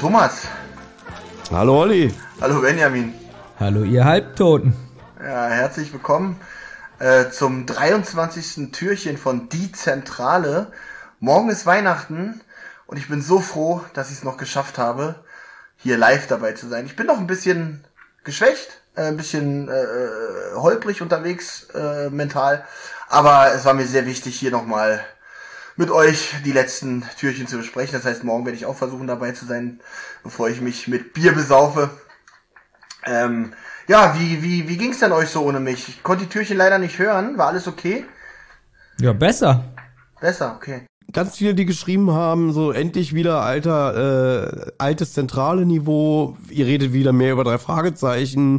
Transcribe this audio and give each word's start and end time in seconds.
Thomas. 0.00 0.46
Hallo 1.50 1.82
Olli. 1.82 2.10
Hallo 2.40 2.62
Benjamin. 2.62 3.12
Hallo 3.58 3.82
ihr 3.82 4.06
Halbtoten. 4.06 4.74
Ja, 5.22 5.48
herzlich 5.48 5.92
willkommen 5.92 6.40
äh, 7.00 7.28
zum 7.28 7.66
23. 7.66 8.72
Türchen 8.72 9.18
von 9.18 9.50
Die 9.50 9.72
Zentrale. 9.72 10.72
Morgen 11.18 11.50
ist 11.50 11.66
Weihnachten 11.66 12.40
und 12.86 12.96
ich 12.96 13.08
bin 13.08 13.20
so 13.20 13.40
froh, 13.40 13.82
dass 13.92 14.10
ich 14.10 14.16
es 14.16 14.24
noch 14.24 14.38
geschafft 14.38 14.78
habe, 14.78 15.16
hier 15.76 15.98
live 15.98 16.26
dabei 16.28 16.52
zu 16.52 16.66
sein. 16.66 16.86
Ich 16.86 16.96
bin 16.96 17.06
noch 17.06 17.18
ein 17.18 17.26
bisschen 17.26 17.84
geschwächt, 18.24 18.80
äh, 18.94 19.02
ein 19.02 19.18
bisschen 19.18 19.68
äh, 19.68 20.54
holprig 20.54 21.02
unterwegs 21.02 21.68
äh, 21.74 22.08
mental, 22.08 22.64
aber 23.10 23.52
es 23.52 23.66
war 23.66 23.74
mir 23.74 23.84
sehr 23.84 24.06
wichtig, 24.06 24.38
hier 24.38 24.50
nochmal 24.50 25.04
mit 25.80 25.90
euch 25.90 26.34
die 26.44 26.52
letzten 26.52 27.04
Türchen 27.18 27.46
zu 27.46 27.56
besprechen. 27.56 27.94
Das 27.94 28.04
heißt, 28.04 28.22
morgen 28.22 28.44
werde 28.44 28.56
ich 28.56 28.66
auch 28.66 28.76
versuchen 28.76 29.06
dabei 29.06 29.32
zu 29.32 29.46
sein, 29.46 29.80
bevor 30.22 30.50
ich 30.50 30.60
mich 30.60 30.86
mit 30.88 31.14
Bier 31.14 31.32
besaufe. 31.32 31.88
Ähm, 33.06 33.54
ja, 33.88 34.14
wie, 34.18 34.42
wie, 34.42 34.68
wie 34.68 34.76
ging's 34.76 35.00
denn 35.00 35.10
euch 35.10 35.30
so 35.30 35.42
ohne 35.42 35.58
mich? 35.58 35.88
Ich 35.88 36.02
konnte 36.02 36.24
die 36.24 36.30
Türchen 36.30 36.58
leider 36.58 36.78
nicht 36.78 36.98
hören. 36.98 37.38
War 37.38 37.48
alles 37.48 37.66
okay? 37.66 38.04
Ja, 39.00 39.14
besser. 39.14 39.64
Besser, 40.20 40.54
okay. 40.54 40.82
Ganz 41.14 41.38
viele, 41.38 41.54
die 41.54 41.64
geschrieben 41.64 42.10
haben, 42.10 42.52
so 42.52 42.72
endlich 42.72 43.14
wieder 43.14 43.40
alter, 43.40 44.66
äh, 44.66 44.72
altes 44.76 45.14
zentrale 45.14 45.64
Niveau. 45.64 46.36
Ihr 46.50 46.66
redet 46.66 46.92
wieder 46.92 47.12
mehr 47.14 47.32
über 47.32 47.42
drei 47.42 47.56
Fragezeichen. 47.56 48.52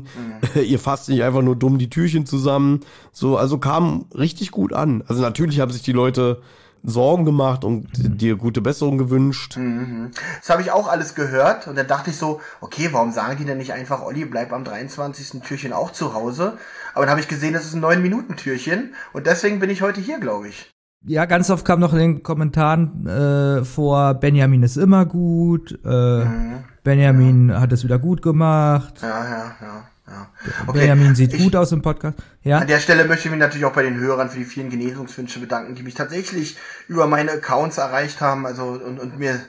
Mhm. 0.55 0.61
Ihr 0.65 0.79
fasst 0.79 1.07
nicht 1.07 1.21
einfach 1.21 1.43
nur 1.43 1.55
dumm 1.55 1.77
die 1.77 1.91
Türchen 1.91 2.25
zusammen. 2.25 2.79
So, 3.11 3.37
also 3.37 3.59
kam 3.59 4.07
richtig 4.15 4.49
gut 4.49 4.73
an. 4.73 5.03
Also 5.05 5.21
natürlich 5.21 5.59
haben 5.59 5.71
sich 5.71 5.83
die 5.83 5.91
Leute 5.91 6.41
Sorgen 6.83 7.25
gemacht 7.25 7.63
und 7.63 7.87
dir 7.93 8.35
gute 8.35 8.61
Besserung 8.61 8.97
gewünscht. 8.97 9.57
Mhm. 9.57 10.11
Das 10.39 10.49
habe 10.49 10.61
ich 10.61 10.71
auch 10.71 10.87
alles 10.87 11.15
gehört 11.15 11.67
und 11.67 11.77
dann 11.77 11.87
dachte 11.87 12.09
ich 12.09 12.17
so, 12.17 12.41
okay, 12.59 12.89
warum 12.91 13.11
sagen 13.11 13.37
die 13.37 13.45
denn 13.45 13.57
nicht 13.57 13.73
einfach, 13.73 14.01
Olli, 14.01 14.25
bleib 14.25 14.51
am 14.51 14.63
23. 14.63 15.41
Türchen 15.41 15.73
auch 15.73 15.91
zu 15.91 16.13
Hause? 16.13 16.57
Aber 16.93 17.05
dann 17.05 17.11
habe 17.11 17.21
ich 17.21 17.27
gesehen, 17.27 17.53
das 17.53 17.65
ist 17.65 17.75
ein 17.75 17.83
9-Minuten-Türchen 17.83 18.93
und 19.13 19.27
deswegen 19.27 19.59
bin 19.59 19.69
ich 19.69 19.81
heute 19.81 20.01
hier, 20.01 20.19
glaube 20.19 20.47
ich. 20.47 20.71
Ja, 21.03 21.25
ganz 21.25 21.49
oft 21.49 21.65
kam 21.65 21.79
noch 21.79 21.93
in 21.93 21.99
den 21.99 22.23
Kommentaren 22.23 23.07
äh, 23.07 23.65
vor, 23.65 24.13
Benjamin 24.15 24.61
ist 24.61 24.77
immer 24.77 25.05
gut, 25.05 25.79
äh, 25.83 26.25
mhm. 26.25 26.63
Benjamin 26.83 27.49
ja. 27.49 27.59
hat 27.59 27.71
es 27.71 27.83
wieder 27.83 27.97
gut 27.97 28.21
gemacht. 28.21 28.95
Ja, 29.01 29.23
ja, 29.23 29.55
ja. 29.61 29.83
Ja. 30.11 30.29
Okay. 30.67 30.79
Benjamin 30.79 31.15
sieht 31.15 31.33
ich, 31.33 31.41
gut 31.41 31.55
aus 31.55 31.71
im 31.71 31.81
Podcast. 31.81 32.17
Ja. 32.43 32.57
An 32.57 32.67
der 32.67 32.79
Stelle 32.79 33.05
möchte 33.05 33.27
ich 33.27 33.31
mich 33.31 33.39
natürlich 33.39 33.65
auch 33.65 33.73
bei 33.73 33.83
den 33.83 33.97
Hörern 33.97 34.29
für 34.29 34.39
die 34.39 34.45
vielen 34.45 34.69
Genesungswünsche 34.69 35.39
bedanken, 35.39 35.75
die 35.75 35.83
mich 35.83 35.93
tatsächlich 35.93 36.57
über 36.89 37.07
meine 37.07 37.31
Accounts 37.31 37.77
erreicht 37.77 38.19
haben, 38.19 38.45
also 38.45 38.63
und, 38.65 38.99
und 38.99 39.17
mir 39.17 39.39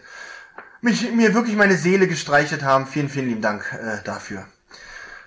mich 0.81 1.13
mir 1.13 1.35
wirklich 1.35 1.57
meine 1.57 1.77
Seele 1.77 2.07
gestreichelt 2.07 2.63
haben. 2.63 2.87
Vielen, 2.87 3.09
vielen 3.09 3.29
lieben 3.29 3.43
Dank 3.43 3.65
äh, 3.73 4.03
dafür. 4.05 4.47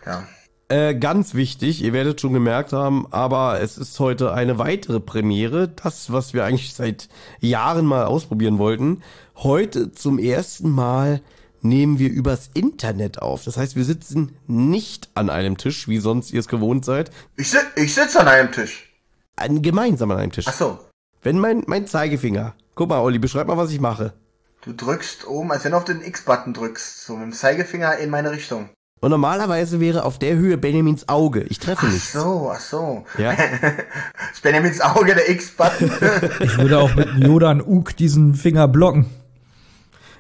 Ja. 0.06 0.24
Äh, 0.68 0.96
ganz 0.96 1.36
wichtig, 1.36 1.84
ihr 1.84 1.94
werdet 1.94 2.22
schon 2.22 2.34
gemerkt 2.34 2.74
haben, 2.74 3.06
aber 3.12 3.62
es 3.62 3.78
ist 3.78 4.00
heute 4.00 4.34
eine 4.34 4.58
weitere 4.58 5.00
Premiere, 5.00 5.68
das, 5.68 6.12
was 6.12 6.34
wir 6.34 6.44
eigentlich 6.44 6.74
seit 6.74 7.08
Jahren 7.40 7.86
mal 7.86 8.06
ausprobieren 8.06 8.58
wollten. 8.58 9.04
Heute 9.36 9.92
zum 9.92 10.18
ersten 10.18 10.72
Mal 10.72 11.22
nehmen 11.68 12.00
wir 12.00 12.10
übers 12.10 12.50
Internet 12.54 13.22
auf. 13.22 13.44
Das 13.44 13.58
heißt, 13.58 13.76
wir 13.76 13.84
sitzen 13.84 14.38
nicht 14.48 15.10
an 15.16 15.30
einem 15.30 15.58
Tisch, 15.58 15.88
wie 15.88 16.00
sonst 16.00 16.32
ihr 16.32 16.40
es 16.40 16.48
gewohnt 16.48 16.86
seid. 16.86 17.12
Ich, 17.36 17.52
si 17.52 17.58
ich 17.76 17.94
sitze 17.94 18.20
an 18.20 18.28
einem 18.28 18.52
Tisch. 18.52 18.94
An, 19.36 19.62
gemeinsam 19.62 20.12
an 20.12 20.18
einem 20.18 20.32
Tisch. 20.32 20.46
Ach 20.48 20.54
so. 20.54 20.80
Wenn 21.22 21.40
mein, 21.40 21.64
mein 21.68 21.88
Zeigefinger. 21.88 22.56
Guck 22.76 22.90
mal, 22.90 23.00
Olli, 23.00 23.20
beschreib 23.20 23.48
mal, 23.48 23.58
was 23.58 23.72
ich 23.72 23.80
mache. 23.80 24.14
Du 24.62 24.74
drückst 24.74 25.28
oben, 25.28 25.52
als 25.52 25.64
wenn 25.64 25.72
du 25.72 25.78
auf 25.78 25.86
den 25.86 26.02
X-Button 26.02 26.54
drückst, 26.54 27.06
so 27.06 27.14
mit 27.14 27.24
dem 27.24 27.34
Zeigefinger 27.34 27.98
in 27.98 28.10
meine 28.10 28.32
Richtung. 28.32 28.70
Und 29.02 29.12
normalerweise 29.12 29.80
wäre 29.80 30.04
auf 30.04 30.18
der 30.18 30.36
Höhe 30.36 30.58
Benjamins 30.58 31.08
Auge. 31.10 31.42
Ich 31.44 31.60
treffe 31.60 31.86
nicht. 31.86 32.16
Ach 32.16 32.22
so, 32.22 32.52
ach 32.52 32.60
so. 32.60 33.06
Ja. 33.18 33.34
ist 34.34 34.42
Benjamins 34.42 34.82
Auge 34.82 35.14
der 35.14 35.30
X-Button. 35.30 35.92
ich 36.40 36.58
würde 36.58 36.80
auch 36.80 36.96
mit 36.96 37.10
Jodan 37.18 37.62
Uk 37.62 37.96
diesen 37.96 38.34
Finger 38.34 38.68
blocken. 38.68 39.06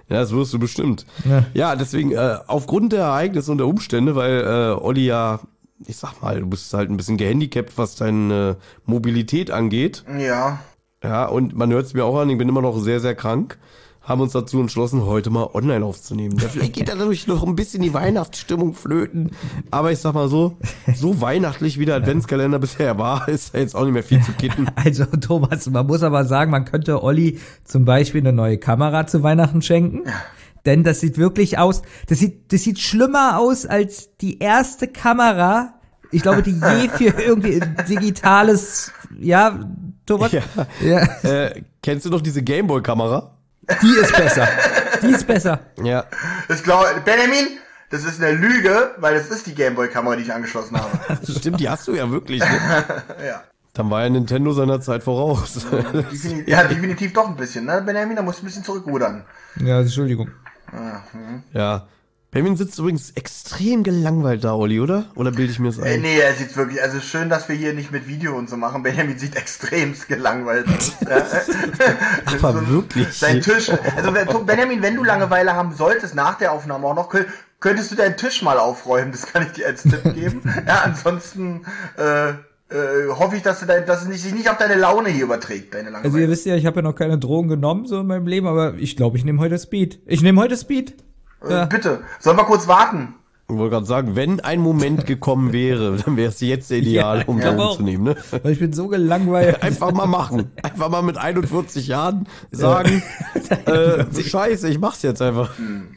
Ja, 0.09 0.17
das 0.17 0.31
wirst 0.31 0.53
du 0.53 0.59
bestimmt. 0.59 1.05
Ja, 1.27 1.45
ja 1.53 1.75
deswegen, 1.75 2.11
äh, 2.11 2.38
aufgrund 2.47 2.93
der 2.93 3.01
Ereignisse 3.01 3.51
und 3.51 3.57
der 3.57 3.67
Umstände, 3.67 4.16
weil 4.16 4.41
äh, 4.41 4.81
Olli 4.81 5.05
ja, 5.05 5.39
ich 5.85 5.97
sag 5.97 6.21
mal, 6.21 6.39
du 6.39 6.47
bist 6.47 6.73
halt 6.73 6.89
ein 6.89 6.97
bisschen 6.97 7.17
gehandicapt, 7.17 7.77
was 7.77 7.95
deine 7.95 8.57
Mobilität 8.85 9.51
angeht. 9.51 10.03
Ja. 10.19 10.59
Ja, 11.03 11.25
und 11.25 11.55
man 11.55 11.71
hört 11.71 11.85
es 11.85 11.94
mir 11.94 12.05
auch 12.05 12.19
an, 12.19 12.29
ich 12.29 12.38
bin 12.38 12.49
immer 12.49 12.61
noch 12.61 12.79
sehr, 12.79 12.99
sehr 12.99 13.15
krank 13.15 13.59
haben 14.05 14.21
uns 14.21 14.33
dazu 14.33 14.59
entschlossen, 14.61 15.05
heute 15.05 15.31
mal 15.31 15.49
online 15.53 15.83
aufzunehmen. 15.83 16.38
Ja, 16.39 16.47
vielleicht 16.47 16.73
geht 16.75 16.88
dadurch 16.88 17.27
noch 17.27 17.43
ein 17.43 17.55
bisschen 17.55 17.81
die 17.81 17.93
Weihnachtsstimmung 17.93 18.75
flöten. 18.75 19.31
Aber 19.71 19.91
ich 19.91 19.99
sag 19.99 20.13
mal 20.13 20.29
so, 20.29 20.57
so 20.95 21.21
weihnachtlich 21.21 21.79
wie 21.79 21.85
der 21.85 21.95
Adventskalender 21.95 22.59
bisher 22.59 22.97
war, 22.97 23.27
ist 23.27 23.53
da 23.53 23.59
jetzt 23.59 23.75
auch 23.75 23.83
nicht 23.83 23.94
mehr 23.94 24.03
viel 24.03 24.21
zu 24.21 24.31
kitten. 24.33 24.67
Also 24.75 25.05
Thomas, 25.05 25.67
man 25.69 25.88
muss 25.88 26.03
aber 26.03 26.25
sagen, 26.25 26.51
man 26.51 26.65
könnte 26.65 27.01
Olli 27.01 27.39
zum 27.63 27.85
Beispiel 27.85 28.21
eine 28.21 28.33
neue 28.33 28.59
Kamera 28.59 29.07
zu 29.07 29.23
Weihnachten 29.23 29.63
schenken. 29.63 30.03
Denn 30.65 30.83
das 30.83 30.99
sieht 30.99 31.17
wirklich 31.17 31.57
aus, 31.57 31.81
das 32.07 32.19
sieht, 32.19 32.53
das 32.53 32.63
sieht 32.63 32.79
schlimmer 32.79 33.39
aus 33.39 33.65
als 33.65 34.15
die 34.17 34.38
erste 34.39 34.88
Kamera, 34.88 35.73
ich 36.11 36.21
glaube, 36.21 36.44
die 36.44 36.51
je 36.51 36.89
für 36.89 37.19
irgendwie 37.19 37.61
digitales, 37.89 38.91
ja, 39.19 39.59
Thomas? 40.05 40.31
Ja. 40.31 40.44
ja. 40.81 40.99
Äh, 41.23 41.63
kennst 41.81 42.05
du 42.05 42.09
noch 42.09 42.21
diese 42.21 42.44
Gameboy-Kamera? 42.44 43.34
Die 43.81 43.99
ist 43.99 44.15
besser. 44.15 44.47
Die 45.01 45.07
ist 45.07 45.27
besser. 45.27 45.59
Ja. 45.83 46.05
Ich 46.49 46.63
glaube, 46.63 46.87
Benjamin, 47.03 47.59
das 47.89 48.03
ist 48.03 48.21
eine 48.21 48.31
Lüge, 48.31 48.91
weil 48.97 49.15
das 49.15 49.29
ist 49.29 49.47
die 49.47 49.55
Gameboy-Kamera, 49.55 50.15
die 50.15 50.23
ich 50.23 50.33
angeschlossen 50.33 50.77
habe. 50.77 50.91
Stimmt, 51.31 51.59
die 51.59 51.69
hast 51.69 51.87
du 51.87 51.95
ja 51.95 52.09
wirklich. 52.09 52.41
Ne? 52.41 52.47
ja. 53.25 53.44
Dann 53.73 53.89
war 53.89 54.03
ja 54.03 54.09
Nintendo 54.09 54.53
seiner 54.53 54.79
Zeit 54.79 55.03
voraus. 55.03 55.65
Definitiv, 55.69 56.47
ja, 56.47 56.63
definitiv 56.63 57.13
doch 57.13 57.27
ein 57.27 57.35
bisschen, 57.35 57.65
ne, 57.65 57.81
Benjamin? 57.85 58.15
Da 58.15 58.21
musst 58.21 58.39
du 58.39 58.44
ein 58.44 58.47
bisschen 58.47 58.63
zurückrudern. 58.63 59.25
Ja, 59.57 59.81
Entschuldigung. 59.81 60.29
Ja, 60.71 61.03
hm. 61.11 61.44
ja. 61.51 61.88
Benjamin 62.35 62.57
sitzt 62.57 62.77
übrigens 62.79 63.11
extrem 63.11 63.83
gelangweilt 63.83 64.43
da, 64.43 64.55
Olli, 64.55 64.81
oder? 64.81 65.05
Oder 65.15 65.31
bilde 65.31 65.53
ich 65.53 65.59
mir 65.59 65.69
das 65.69 65.79
ein? 65.79 65.85
Äh, 65.85 65.97
nee, 65.99 66.19
er 66.19 66.33
sieht 66.33 66.57
wirklich, 66.57 66.83
also 66.83 66.99
schön, 66.99 67.29
dass 67.29 67.47
wir 67.47 67.55
hier 67.55 67.71
nicht 67.71 67.93
mit 67.93 68.09
Video 68.09 68.37
und 68.37 68.49
so 68.49 68.57
machen. 68.57 68.83
Benjamin 68.83 69.17
sieht 69.17 69.37
extrem 69.37 69.95
gelangweilt 70.09 70.67
aus. 70.67 70.91
Aber 72.43 72.59
so, 72.59 72.67
wirklich? 72.67 73.07
Sein 73.13 73.39
Tisch, 73.39 73.71
also 73.95 74.11
Benjamin, 74.43 74.81
wenn 74.81 74.97
du 74.97 75.05
Langeweile 75.05 75.53
haben 75.53 75.73
solltest, 75.73 76.13
nach 76.13 76.37
der 76.37 76.51
Aufnahme 76.51 76.85
auch 76.87 76.95
noch, 76.95 77.15
könntest 77.61 77.93
du 77.93 77.95
deinen 77.95 78.17
Tisch 78.17 78.41
mal 78.41 78.59
aufräumen, 78.59 79.13
das 79.13 79.27
kann 79.27 79.43
ich 79.43 79.53
dir 79.53 79.67
als 79.67 79.83
Tipp 79.83 80.03
geben. 80.13 80.41
ja, 80.67 80.81
ansonsten, 80.83 81.61
äh, 81.97 82.31
äh, 82.31 82.35
hoffe 83.11 83.37
ich, 83.37 83.43
dass, 83.43 83.61
du 83.61 83.65
dein, 83.65 83.85
dass 83.85 84.01
es 84.01 84.09
nicht, 84.09 84.21
sich 84.21 84.33
nicht 84.33 84.49
auf 84.49 84.57
deine 84.57 84.75
Laune 84.75 85.07
hier 85.07 85.23
überträgt, 85.23 85.73
deine 85.73 85.89
Langeweile. 85.89 86.03
Also 86.03 86.17
ihr 86.17 86.29
wisst 86.29 86.45
ja, 86.45 86.57
ich 86.57 86.65
habe 86.65 86.75
ja 86.75 86.81
noch 86.81 86.95
keine 86.95 87.17
Drogen 87.17 87.47
genommen 87.47 87.87
so 87.87 87.97
in 88.01 88.07
meinem 88.07 88.27
Leben, 88.27 88.45
aber 88.45 88.73
ich 88.73 88.97
glaube, 88.97 89.15
ich 89.15 89.23
nehme 89.23 89.39
heute 89.39 89.57
Speed. 89.57 90.01
Ich 90.05 90.21
nehme 90.21 90.41
heute 90.41 90.57
Speed. 90.57 90.95
Äh, 91.47 91.51
ja. 91.51 91.65
Bitte, 91.65 92.01
sollen 92.19 92.38
wir 92.38 92.45
kurz 92.45 92.68
warten? 92.68 93.15
Ich 93.47 93.56
wollte 93.56 93.75
gerade 93.75 93.86
sagen, 93.86 94.15
wenn 94.15 94.39
ein 94.39 94.59
Moment 94.59 95.06
gekommen 95.06 95.53
wäre, 95.53 95.97
dann 95.97 96.18
wäre 96.18 96.30
es 96.30 96.42
jetzt 96.42 96.71
ideal, 96.71 97.19
ja, 97.19 97.25
um 97.27 97.39
Drogen 97.39 97.77
zu 97.77 97.83
nehmen. 97.83 98.03
Ne? 98.03 98.15
Weil 98.42 98.51
ich 98.51 98.59
bin 98.59 98.74
so 98.74 98.88
gelangweilt. 98.88 99.62
Einfach 99.62 99.92
mal 99.92 100.07
machen. 100.07 100.51
Einfach 100.63 100.89
mal 100.89 101.03
mit 101.03 101.18
41 101.18 101.88
Jahren 101.88 102.27
sagen, 102.50 103.03
ja. 103.68 103.74
äh, 103.74 104.06
scheiße, 104.13 104.68
ich 104.68 104.80
mach's 104.80 105.03
jetzt 105.03 105.21
einfach. 105.21 105.51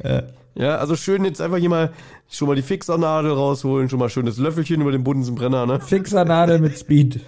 Ja. 0.05 0.23
ja, 0.57 0.77
also 0.77 0.95
schön 0.95 1.25
jetzt 1.25 1.41
einfach 1.41 1.57
hier 1.57 1.71
mal 1.71 1.93
schon 2.29 2.49
mal 2.49 2.55
die 2.55 2.63
Fixernadel 2.63 3.33
rausholen, 3.33 3.89
schon 3.89 3.99
mal 3.99 4.11
schönes 4.11 4.37
Löffelchen 4.37 4.83
über 4.83 4.93
den 4.93 5.03
Bunsenbrenner. 5.03 5.65
Ne? 5.65 5.81
Fixernadel 5.81 6.59
mit 6.59 6.79
Speed. 6.79 7.21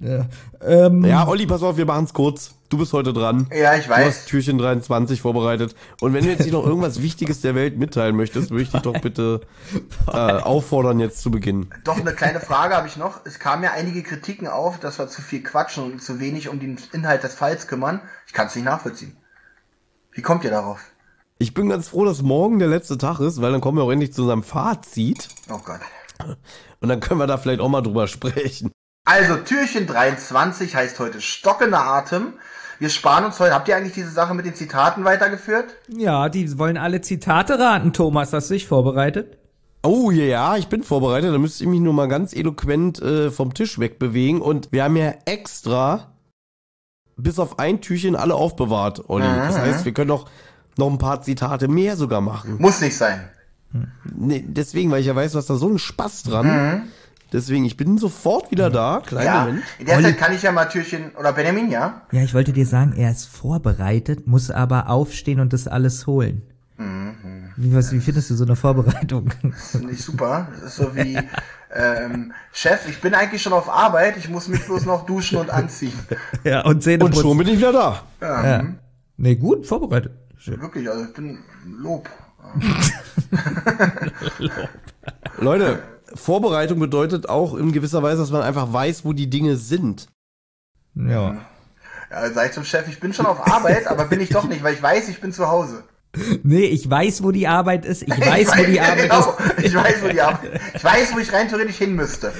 Ja, 0.00 0.26
ähm, 0.62 1.04
ja, 1.04 1.26
Olli, 1.26 1.46
pass 1.46 1.62
auf, 1.62 1.78
wir 1.78 1.86
machen's 1.86 2.12
kurz. 2.12 2.54
Du 2.72 2.78
bist 2.78 2.94
heute 2.94 3.12
dran. 3.12 3.48
Ja, 3.54 3.74
ich 3.74 3.86
weiß. 3.86 3.98
Du 3.98 4.06
hast 4.06 4.28
Türchen 4.28 4.56
23 4.56 5.20
vorbereitet. 5.20 5.76
Und 6.00 6.14
wenn 6.14 6.24
du 6.24 6.30
jetzt 6.30 6.40
nicht 6.40 6.52
noch 6.52 6.64
irgendwas 6.64 7.02
Wichtiges 7.02 7.42
der 7.42 7.54
Welt 7.54 7.76
mitteilen 7.76 8.16
möchtest, 8.16 8.50
würde 8.50 8.62
ich 8.62 8.70
dich 8.70 8.80
doch 8.80 8.98
bitte 8.98 9.42
äh, 10.06 10.16
auffordern, 10.16 10.98
jetzt 10.98 11.20
zu 11.20 11.30
beginnen. 11.30 11.68
Doch, 11.84 12.00
eine 12.00 12.14
kleine 12.14 12.40
Frage 12.40 12.74
habe 12.74 12.88
ich 12.88 12.96
noch. 12.96 13.26
Es 13.26 13.38
kamen 13.38 13.62
ja 13.62 13.72
einige 13.72 14.02
Kritiken 14.02 14.46
auf, 14.46 14.80
dass 14.80 14.98
wir 14.98 15.06
zu 15.08 15.20
viel 15.20 15.42
quatschen 15.42 15.84
und 15.84 16.02
zu 16.02 16.18
wenig 16.18 16.48
um 16.48 16.60
den 16.60 16.78
Inhalt 16.94 17.22
des 17.24 17.34
Falls 17.34 17.66
kümmern. 17.66 18.00
Ich 18.26 18.32
kann 18.32 18.46
es 18.46 18.54
nicht 18.54 18.64
nachvollziehen. 18.64 19.18
Wie 20.12 20.22
kommt 20.22 20.42
ihr 20.44 20.50
darauf? 20.50 20.80
Ich 21.36 21.52
bin 21.52 21.68
ganz 21.68 21.88
froh, 21.88 22.06
dass 22.06 22.22
morgen 22.22 22.58
der 22.58 22.68
letzte 22.68 22.96
Tag 22.96 23.20
ist, 23.20 23.42
weil 23.42 23.52
dann 23.52 23.60
kommen 23.60 23.76
wir 23.76 23.84
auch 23.84 23.92
endlich 23.92 24.14
zu 24.14 24.22
unserem 24.22 24.42
Fazit. 24.42 25.28
Oh 25.50 25.60
Gott. 25.62 25.80
Und 26.80 26.88
dann 26.88 27.00
können 27.00 27.20
wir 27.20 27.26
da 27.26 27.36
vielleicht 27.36 27.60
auch 27.60 27.68
mal 27.68 27.82
drüber 27.82 28.08
sprechen. 28.08 28.72
Also, 29.04 29.36
Türchen 29.36 29.86
23 29.86 30.74
heißt 30.74 31.00
heute 31.00 31.20
stockender 31.20 31.84
Atem. 31.84 32.32
Wir 32.82 32.88
sparen 32.88 33.24
uns 33.24 33.38
heute. 33.38 33.54
Habt 33.54 33.68
ihr 33.68 33.76
eigentlich 33.76 33.92
diese 33.92 34.10
Sache 34.10 34.34
mit 34.34 34.44
den 34.44 34.56
Zitaten 34.56 35.04
weitergeführt? 35.04 35.76
Ja, 35.86 36.28
die 36.28 36.58
wollen 36.58 36.76
alle 36.76 37.00
Zitate 37.00 37.56
raten, 37.56 37.92
Thomas. 37.92 38.32
Hast 38.32 38.50
du 38.50 38.54
dich 38.54 38.66
vorbereitet? 38.66 39.38
Oh 39.84 40.10
ja, 40.10 40.56
ich 40.56 40.66
bin 40.66 40.82
vorbereitet. 40.82 41.32
Da 41.32 41.38
müsste 41.38 41.62
ich 41.62 41.70
mich 41.70 41.78
nur 41.78 41.92
mal 41.92 42.08
ganz 42.08 42.34
eloquent 42.34 43.00
äh, 43.00 43.30
vom 43.30 43.54
Tisch 43.54 43.78
wegbewegen. 43.78 44.40
Und 44.40 44.72
wir 44.72 44.82
haben 44.82 44.96
ja 44.96 45.14
extra 45.26 46.12
bis 47.16 47.38
auf 47.38 47.60
ein 47.60 47.80
Türchen 47.82 48.16
alle 48.16 48.34
aufbewahrt, 48.34 49.08
Olli. 49.08 49.28
Mhm. 49.28 49.36
Das 49.36 49.58
heißt, 49.58 49.84
wir 49.84 49.94
können 49.94 50.10
auch 50.10 50.28
noch 50.76 50.90
ein 50.90 50.98
paar 50.98 51.22
Zitate 51.22 51.68
mehr 51.68 51.96
sogar 51.96 52.20
machen. 52.20 52.56
Muss 52.58 52.80
nicht 52.80 52.96
sein. 52.96 53.28
Nee, 54.12 54.44
deswegen, 54.44 54.90
weil 54.90 55.02
ich 55.02 55.06
ja 55.06 55.14
weiß, 55.14 55.36
was 55.36 55.46
da 55.46 55.54
so 55.54 55.68
ein 55.68 55.78
Spaß 55.78 56.24
dran. 56.24 56.90
Deswegen, 57.32 57.64
ich 57.64 57.76
bin 57.76 57.96
sofort 57.98 58.50
wieder 58.50 58.70
da. 58.70 59.02
Kleinen 59.06 59.26
Ja, 59.26 59.40
Moment. 59.46 59.62
in 59.78 59.86
der 59.86 59.96
Olli- 59.96 60.04
Zeit 60.04 60.18
kann 60.18 60.34
ich 60.34 60.42
ja 60.42 60.52
mal 60.52 60.66
Türchen, 60.66 61.10
oder 61.18 61.32
Benjamin, 61.32 61.70
ja? 61.70 62.02
Ja, 62.12 62.22
ich 62.22 62.34
wollte 62.34 62.52
dir 62.52 62.66
sagen, 62.66 62.92
er 62.96 63.10
ist 63.10 63.26
vorbereitet, 63.26 64.26
muss 64.26 64.50
aber 64.50 64.88
aufstehen 64.90 65.40
und 65.40 65.52
das 65.52 65.66
alles 65.68 66.06
holen. 66.06 66.42
Wie, 67.56 67.74
was, 67.74 67.92
wie 67.92 68.00
findest 68.00 68.30
du 68.30 68.34
so 68.34 68.44
eine 68.44 68.56
Vorbereitung? 68.56 69.30
Das 69.42 69.70
finde 69.72 69.92
ich 69.92 70.02
super. 70.02 70.48
Das 70.54 70.62
ist 70.70 70.76
so 70.76 70.94
wie, 70.96 71.18
ähm, 71.74 72.32
Chef, 72.52 72.88
ich 72.88 73.00
bin 73.00 73.14
eigentlich 73.14 73.42
schon 73.42 73.52
auf 73.52 73.68
Arbeit, 73.68 74.16
ich 74.16 74.28
muss 74.28 74.48
mich 74.48 74.64
bloß 74.64 74.86
noch 74.86 75.06
duschen 75.06 75.38
und 75.38 75.50
anziehen. 75.50 75.92
ja, 76.44 76.62
und 76.64 76.82
Zähne 76.82 77.04
Und 77.04 77.14
schon 77.16 77.36
bin 77.38 77.46
ich 77.48 77.58
wieder 77.58 77.72
da. 77.72 78.02
Ja. 78.20 78.64
Nee, 79.16 79.36
gut, 79.36 79.66
vorbereitet. 79.66 80.12
Schön. 80.38 80.60
Wirklich, 80.60 80.88
also 80.90 81.04
ich 81.04 81.12
bin 81.12 81.38
Lob. 81.66 82.08
Leute, 85.38 85.82
Vorbereitung 86.14 86.78
bedeutet 86.78 87.28
auch 87.28 87.54
in 87.54 87.72
gewisser 87.72 88.02
Weise, 88.02 88.18
dass 88.18 88.30
man 88.30 88.42
einfach 88.42 88.72
weiß, 88.72 89.04
wo 89.04 89.12
die 89.12 89.30
Dinge 89.30 89.56
sind. 89.56 90.06
Ja. 90.94 91.36
Ja, 92.10 92.30
sag 92.30 92.48
ich 92.48 92.52
zum 92.52 92.64
Chef, 92.64 92.88
ich 92.88 93.00
bin 93.00 93.14
schon 93.14 93.26
auf 93.26 93.46
Arbeit, 93.46 93.86
aber 93.86 94.04
bin 94.04 94.20
ich 94.20 94.28
doch 94.28 94.44
nicht, 94.44 94.62
weil 94.62 94.74
ich 94.74 94.82
weiß, 94.82 95.08
ich 95.08 95.20
bin 95.20 95.32
zu 95.32 95.48
Hause. 95.48 95.84
Nee, 96.42 96.64
ich 96.64 96.88
weiß, 96.88 97.22
wo 97.22 97.30
die 97.30 97.48
Arbeit 97.48 97.86
ist. 97.86 98.02
Ich 98.02 98.10
weiß, 98.26 98.58
wo 98.58 98.64
die 98.64 98.80
Arbeit 98.80 99.02
genau, 99.02 99.30
ist. 99.30 99.64
Ich 99.64 99.74
weiß, 99.74 100.02
wo 100.02 100.08
die 100.08 100.20
Arbeit 100.20 100.60
Ich 100.74 100.84
weiß, 100.84 101.14
wo 101.14 101.18
ich 101.18 101.32
rein 101.32 101.48
theoretisch 101.48 101.76
hin 101.76 101.94
müsste. 101.94 102.32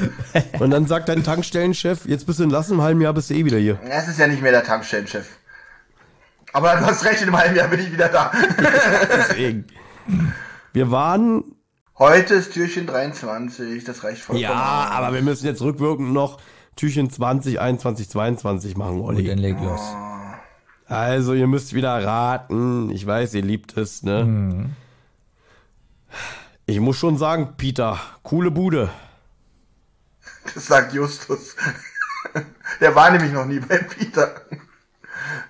Und 0.58 0.70
dann 0.70 0.86
sagt 0.86 1.08
dein 1.08 1.24
Tankstellenchef, 1.24 2.04
jetzt 2.04 2.26
bist 2.26 2.38
du 2.38 2.42
entlassen, 2.42 2.74
im 2.74 2.82
halben 2.82 3.00
Jahr 3.00 3.14
bist 3.14 3.30
du 3.30 3.34
eh 3.34 3.44
wieder 3.44 3.56
hier. 3.56 3.78
Es 3.88 4.08
ist 4.08 4.18
ja 4.18 4.26
nicht 4.26 4.42
mehr 4.42 4.52
der 4.52 4.64
Tankstellenchef. 4.64 5.26
Aber 6.52 6.76
du 6.76 6.84
hast 6.84 7.04
recht, 7.04 7.22
in 7.22 7.28
einem 7.28 7.38
halben 7.38 7.56
Jahr 7.56 7.68
bin 7.68 7.80
ich 7.80 7.90
wieder 7.90 8.08
da. 8.08 8.30
Deswegen. 9.28 9.64
Wir 10.74 10.90
waren, 10.90 11.44
Heute 12.02 12.34
ist 12.34 12.52
Türchen 12.52 12.88
23, 12.88 13.84
das 13.84 14.02
reicht 14.02 14.22
vollkommen. 14.22 14.42
ja, 14.42 14.52
aber 14.90 15.14
wir 15.14 15.22
müssen 15.22 15.46
jetzt 15.46 15.62
rückwirkend 15.62 16.12
noch 16.12 16.40
Türchen 16.74 17.08
20, 17.08 17.60
21, 17.60 18.08
22 18.08 18.76
machen, 18.76 19.02
Olli. 19.02 19.24
dann 19.24 19.38
leg 19.38 19.56
los. 19.60 19.80
Also, 20.88 21.32
ihr 21.32 21.46
müsst 21.46 21.74
wieder 21.74 22.04
raten. 22.04 22.90
Ich 22.90 23.06
weiß, 23.06 23.34
ihr 23.34 23.42
liebt 23.42 23.76
es, 23.76 24.02
ne? 24.02 24.68
Ich 26.66 26.80
muss 26.80 26.96
schon 26.96 27.18
sagen, 27.18 27.54
Peter, 27.56 28.00
coole 28.24 28.50
Bude. 28.50 28.90
Das 30.54 30.66
sagt 30.66 30.94
Justus. 30.94 31.54
Der 32.80 32.96
war 32.96 33.12
nämlich 33.12 33.30
noch 33.30 33.46
nie 33.46 33.60
bei 33.60 33.78
Peter. 33.78 34.42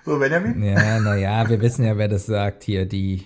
So, 0.05 0.19
Benjamin? 0.19 0.61
Ja, 0.61 0.99
naja, 0.99 1.49
wir 1.49 1.59
wissen 1.61 1.83
ja, 1.83 1.97
wer 1.97 2.09
das 2.09 2.27
sagt 2.27 2.61
hier, 2.61 2.85
die, 2.85 3.25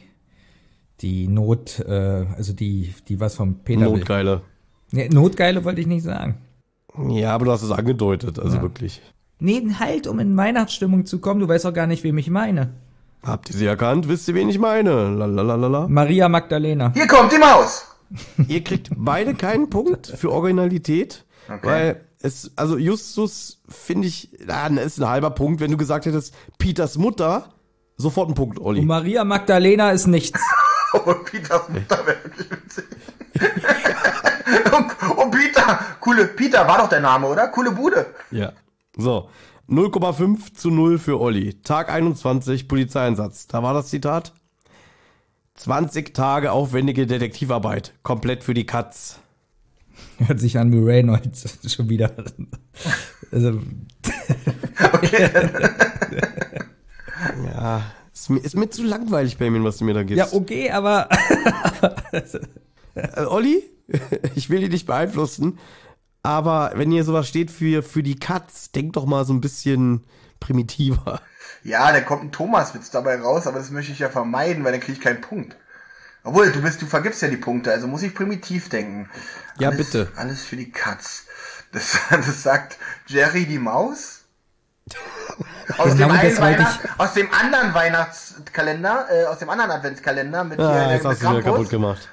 die 1.01 1.27
Not, 1.27 1.79
äh, 1.79 2.25
also 2.35 2.53
die, 2.53 2.94
die 3.07 3.19
was 3.19 3.35
vom 3.35 3.59
Peter. 3.59 3.81
Notgeile. 3.81 4.41
Nee, 4.91 5.09
Notgeile 5.09 5.63
wollte 5.65 5.81
ich 5.81 5.88
nicht 5.88 6.03
sagen. 6.03 6.38
Ja, 7.09 7.33
aber 7.35 7.45
du 7.45 7.51
hast 7.51 7.61
es 7.63 7.71
angedeutet, 7.71 8.39
also 8.39 8.61
wirklich. 8.61 9.01
Nee, 9.39 9.61
halt, 9.79 10.07
um 10.07 10.19
in 10.19 10.35
Weihnachtsstimmung 10.35 11.05
zu 11.05 11.19
kommen, 11.19 11.39
du 11.41 11.47
weißt 11.47 11.65
doch 11.65 11.73
gar 11.73 11.85
nicht, 11.85 12.03
wem 12.03 12.17
ich 12.17 12.29
meine. 12.29 12.71
Habt 13.21 13.49
ihr 13.49 13.55
sie 13.55 13.65
erkannt? 13.65 14.07
Wisst 14.07 14.27
ihr, 14.27 14.33
wen 14.35 14.49
ich 14.49 14.57
meine? 14.57 15.09
Lalalala. 15.09 15.88
Maria 15.88 16.27
Magdalena. 16.29 16.91
Hier 16.94 17.07
kommt 17.07 17.31
die 17.31 17.38
Maus. 17.38 17.85
Ihr 18.47 18.63
kriegt 18.63 18.89
beide 18.95 19.35
keinen 19.35 19.69
Punkt 19.69 20.07
für 20.07 20.31
Originalität, 20.31 21.25
Okay. 21.49 21.59
weil 21.67 22.01
es, 22.21 22.51
also 22.55 22.77
Justus 22.77 23.61
finde 23.69 24.07
ich, 24.07 24.29
ah, 24.47 24.69
das 24.69 24.85
ist 24.85 25.01
ein 25.01 25.07
halber 25.09 25.29
Punkt, 25.31 25.59
wenn 25.61 25.71
du 25.71 25.77
gesagt 25.77 26.05
hättest, 26.05 26.33
Peters 26.57 26.97
Mutter, 26.97 27.49
sofort 27.97 28.29
ein 28.29 28.33
Punkt, 28.33 28.59
Olli. 28.59 28.79
Und 28.81 28.88
Maria 28.88 29.23
Magdalena 29.23 29.91
ist 29.91 30.07
nichts. 30.07 30.39
Und 30.94 31.25
Peters 31.25 31.69
Mutter 31.69 32.06
wäre 32.06 32.24
wirklich 32.24 32.51
witzig. 32.51 32.86
und, 34.78 35.18
und 35.18 35.31
Peter, 35.31 35.80
coole, 36.00 36.25
Peter 36.28 36.68
war 36.68 36.80
doch 36.80 36.89
der 36.89 37.01
Name, 37.01 37.28
oder? 37.28 37.48
Coole 37.50 37.72
Bude. 37.72 38.07
Ja. 38.31 38.54
So. 38.95 39.30
0,5 39.69 40.54
zu 40.54 40.69
0 40.69 40.98
für 40.98 41.19
Olli. 41.19 41.62
Tag 41.62 41.89
21, 41.89 42.69
Polizeieinsatz. 42.69 43.48
Da 43.48 43.62
war 43.63 43.74
das 43.74 43.88
Zitat. 43.88 44.34
20 45.56 46.13
Tage 46.13 46.54
aufwendige 46.54 47.06
Detektivarbeit. 47.06 47.94
Komplett 48.01 48.45
für 48.45 48.54
die 48.54 48.66
Katz. 48.66 49.19
Hört 50.19 50.40
sich 50.40 50.57
an 50.57 50.72
wie 50.72 50.80
Reynolds 50.80 51.60
schon 51.74 51.90
wieder. 51.90 52.12
Also, 53.31 53.59
Ja. 57.45 57.81
Ist 58.28 58.30
mir, 58.30 58.40
ist 58.40 58.56
mir 58.57 58.69
zu 58.69 58.84
langweilig, 58.84 59.38
Benjamin, 59.38 59.64
was 59.64 59.78
du 59.78 59.86
mir 59.86 59.94
da 59.94 60.04
gibst. 60.04 60.18
ja, 60.18 60.38
okay, 60.38 60.69
aber 60.69 61.07
Äh, 62.98 63.26
Olli, 63.26 63.64
ich 64.36 64.50
will 64.50 64.60
dich 64.60 64.69
nicht 64.69 64.88
beeinflussen, 64.88 65.60
aber 66.24 66.72
wenn 66.76 66.92
hier 66.92 67.04
sowas 67.04 67.28
steht 67.28 67.52
für, 67.52 67.84
für 67.84 68.04
die 68.04 68.19
Katz, 68.19 68.72
denk 68.72 68.94
doch 68.94 69.06
mal 69.06 69.26
so 69.26 69.34
ein 69.34 69.42
bisschen 69.42 70.04
primitiver. 70.40 71.22
Ja, 71.64 71.92
da 71.92 72.02
kommt 72.02 72.24
ein 72.24 72.31
Thomaswitz 72.31 72.92
dabei 72.92 73.19
raus, 73.19 73.48
aber 73.48 73.60
das 73.60 73.72
möchte 73.72 73.92
ich 73.92 74.00
ja 74.00 74.10
vermeiden, 74.10 74.64
weil 74.64 74.72
dann 74.72 74.81
kriege 74.81 74.98
ich 74.98 75.04
keinen 75.04 75.22
Punkt. 75.22 75.56
Obwohl, 76.24 76.52
du 76.52 76.62
bist, 76.62 76.81
du 76.81 76.86
vergibst 76.86 77.22
ja 77.22 77.30
die 77.30 77.38
Punkte, 77.38 77.72
also 77.72 77.88
muss 77.88 78.04
ich 78.04 78.14
primitiv 78.14 78.68
denken. 78.69 79.10
Ja, 79.60 79.69
alles, 79.69 79.92
bitte. 79.92 80.12
Alles 80.16 80.44
für 80.44 80.57
die 80.57 80.72
Katz. 80.72 81.26
Das, 81.72 81.98
das 82.10 82.44
sagt 82.44 82.78
Jerry 83.07 83.46
die 83.46 83.60
Maus. 83.60 84.17
Aus, 85.77 85.91
Genau 85.97 86.07
dem 86.15 86.37
Weihnacht, 86.39 86.79
aus 86.97 87.13
dem 87.13 87.27
anderen 87.31 87.73
Weihnachtskalender, 87.73 89.06
äh, 89.09 89.25
aus 89.25 89.39
dem 89.39 89.49
anderen 89.49 89.71
Adventskalender 89.71 90.44
mit, 90.44 90.59
Ah, 90.59 90.71
hier, 90.85 90.94
jetzt 90.94 91.03
mit 91.03 91.11
hast 91.13 91.23
du 91.23 91.29
wieder 91.29 91.41
kaputt 91.44 91.69
gemacht. 91.69 92.09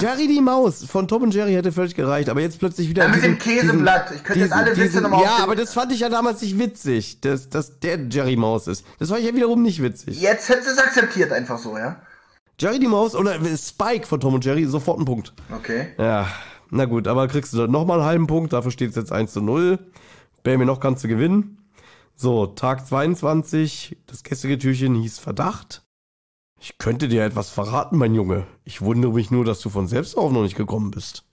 Jerry 0.00 0.26
die 0.26 0.40
Maus 0.40 0.84
von 0.84 1.06
Tom 1.06 1.22
und 1.22 1.34
Jerry 1.34 1.52
hätte 1.52 1.70
völlig 1.70 1.94
gereicht, 1.94 2.28
aber 2.28 2.40
jetzt 2.40 2.58
plötzlich 2.58 2.88
wieder 2.88 3.04
Ja, 3.04 3.08
mit 3.08 3.18
diesen- 3.18 3.34
dem 3.34 3.38
Käseblatt. 3.38 4.10
Ich 4.14 4.24
könnte 4.24 4.40
jetzt 4.40 4.52
alle 4.52 4.76
Witze 4.76 5.00
nochmal 5.00 5.22
Ja, 5.22 5.38
aber 5.42 5.54
das 5.54 5.72
fand 5.72 5.92
ich 5.92 6.00
ja 6.00 6.08
damals 6.08 6.42
nicht 6.42 6.58
witzig, 6.58 7.20
dass, 7.20 7.48
dass 7.48 7.78
der 7.78 7.98
Jerry 8.10 8.34
Maus 8.36 8.66
ist. 8.66 8.84
Das 8.98 9.10
war 9.10 9.18
ja 9.18 9.32
wiederum 9.34 9.62
nicht 9.62 9.80
witzig. 9.80 10.20
Jetzt 10.20 10.48
hättest 10.48 10.66
du 10.68 10.72
es 10.72 10.78
akzeptiert 10.78 11.32
einfach 11.32 11.58
so, 11.58 11.78
ja? 11.78 11.96
Jerry 12.58 12.80
die 12.80 12.88
Maus 12.88 13.14
oder 13.14 13.36
Spike 13.56 14.06
von 14.06 14.18
Tom 14.20 14.34
und 14.34 14.44
Jerry, 14.44 14.66
sofort 14.66 14.98
ein 14.98 15.04
Punkt. 15.04 15.32
Okay. 15.56 15.94
Ja, 15.98 16.26
na 16.70 16.84
gut, 16.86 17.06
aber 17.06 17.28
kriegst 17.28 17.52
du 17.54 17.66
nochmal 17.68 17.98
einen 18.00 18.06
halben 18.08 18.26
Punkt, 18.26 18.52
dafür 18.52 18.72
steht 18.72 18.90
es 18.90 18.96
jetzt 18.96 19.12
1 19.12 19.32
zu 19.32 19.40
0. 19.40 19.78
Benjamin, 20.42 20.66
noch 20.66 20.80
kannst 20.80 21.04
du 21.04 21.08
gewinnen. 21.08 21.58
So, 22.22 22.46
Tag 22.46 22.86
22, 22.86 23.96
das 24.06 24.22
gestrige 24.22 24.58
Türchen 24.58 24.94
hieß 24.94 25.18
Verdacht. 25.18 25.86
Ich 26.60 26.76
könnte 26.76 27.08
dir 27.08 27.24
etwas 27.24 27.48
verraten, 27.48 27.96
mein 27.96 28.14
Junge. 28.14 28.46
Ich 28.62 28.82
wundere 28.82 29.14
mich 29.14 29.30
nur, 29.30 29.46
dass 29.46 29.60
du 29.60 29.70
von 29.70 29.88
selbst 29.88 30.18
auf 30.18 30.30
noch 30.30 30.42
nicht 30.42 30.54
gekommen 30.54 30.90
bist. 30.90 31.24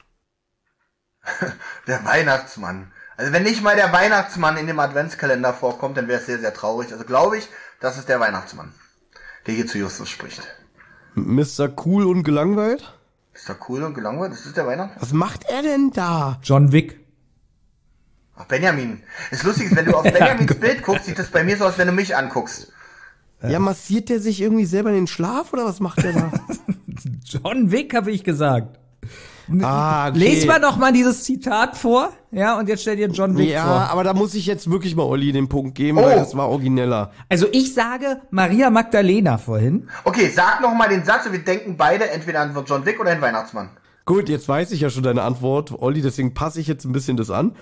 Der 1.88 2.06
Weihnachtsmann. 2.06 2.94
Also 3.18 3.34
wenn 3.34 3.44
nicht 3.44 3.62
mal 3.62 3.76
der 3.76 3.92
Weihnachtsmann 3.92 4.56
in 4.56 4.68
dem 4.68 4.80
Adventskalender 4.80 5.54
vorkommt, 5.54 5.98
dann 5.98 6.08
wäre 6.08 6.22
es 6.22 6.26
sehr, 6.26 6.40
sehr 6.40 6.54
traurig. 6.54 6.94
Also 6.94 7.04
glaube 7.04 7.40
ich, 7.40 7.50
das 7.82 7.98
ist 7.98 8.08
der 8.08 8.22
Weihnachtsmann, 8.22 8.72
der 9.46 9.56
hier 9.56 9.68
zu 9.68 9.80
Justus 9.80 10.08
spricht. 10.08 10.42
Mr. 11.16 11.68
Cool 11.86 12.06
und 12.06 12.24
gelangweilt? 12.24 12.94
Doch 13.46 13.58
cool 13.68 13.84
und 13.84 13.94
gelangweilt. 13.94 14.32
Das 14.32 14.46
ist 14.46 14.56
der 14.56 14.68
Weihnachtsmann. 14.68 15.02
Was 15.02 15.12
macht 15.12 15.44
er 15.50 15.64
denn 15.64 15.92
da? 15.92 16.40
John 16.44 16.72
Wick. 16.72 17.07
Ach, 18.38 18.46
Benjamin. 18.46 19.02
Das 19.32 19.44
Lustige 19.44 19.70
ist, 19.70 19.76
wenn 19.76 19.86
du 19.86 19.94
auf 19.98 20.04
Benjamins 20.04 20.54
Bild 20.56 20.84
guckst, 20.84 21.06
sieht 21.06 21.18
das 21.20 21.30
bei 21.30 21.44
mir 21.44 21.58
so 21.58 21.66
aus, 21.66 21.78
wenn 21.78 21.88
du 21.88 21.94
mich 21.94 22.16
anguckst. 22.16 22.72
Ja, 23.48 23.60
massiert 23.60 24.10
der 24.10 24.20
sich 24.20 24.42
irgendwie 24.42 24.66
selber 24.66 24.90
in 24.90 24.96
den 24.96 25.08
Schlaf 25.08 25.54
oder 25.54 25.66
was 25.66 25.80
macht 25.80 26.04
der 26.04 26.14
da? 26.14 26.32
John 27.26 27.72
Wick, 27.72 27.94
habe 27.96 28.12
ich 28.12 28.24
gesagt. 28.24 28.80
ah, 29.62 30.10
okay. 30.10 30.18
Les 30.18 30.46
mal 30.46 30.60
doch 30.60 30.78
mal 30.78 30.92
dieses 30.92 31.24
Zitat 31.24 31.78
vor, 31.78 32.12
ja, 32.32 32.58
und 32.60 32.68
jetzt 32.68 32.82
stell 32.82 32.96
dir 32.98 33.08
John 33.10 33.38
Wick 33.38 33.50
Ja, 33.50 33.64
vor. 33.64 33.74
aber 33.92 34.04
da 34.04 34.14
muss 34.14 34.34
ich 34.34 34.46
jetzt 34.48 34.70
wirklich 34.70 34.96
mal 34.96 35.04
Olli 35.04 35.32
den 35.32 35.48
Punkt 35.50 35.76
geben, 35.76 36.00
Oh. 36.00 36.04
weil 36.04 36.16
das 36.18 36.36
war 36.36 36.50
origineller. 36.50 37.12
Also 37.30 37.48
ich 37.52 37.74
sage 37.74 38.22
Maria 38.32 38.70
Magdalena 38.72 39.38
vorhin. 39.38 39.88
Okay, 40.04 40.30
sag 40.36 40.60
noch 40.62 40.74
mal 40.74 40.90
den 40.90 41.06
Satz 41.06 41.28
und 41.28 41.32
wir 41.34 41.44
denken 41.44 41.78
beide 41.78 42.10
entweder 42.10 42.42
an 42.42 42.56
John 42.66 42.86
Wick 42.86 43.00
oder 43.00 43.12
an 43.12 43.22
Weihnachtsmann. 43.22 43.70
Gut, 44.06 44.30
jetzt 44.30 44.48
weiß 44.50 44.72
ich 44.72 44.82
ja 44.82 44.90
schon 44.90 45.04
deine 45.04 45.22
Antwort, 45.22 45.72
Olli, 45.78 46.02
deswegen 46.02 46.34
passe 46.34 46.60
ich 46.60 46.68
jetzt 46.68 46.86
ein 46.86 46.92
bisschen 46.94 47.18
das 47.18 47.30
an. 47.30 47.56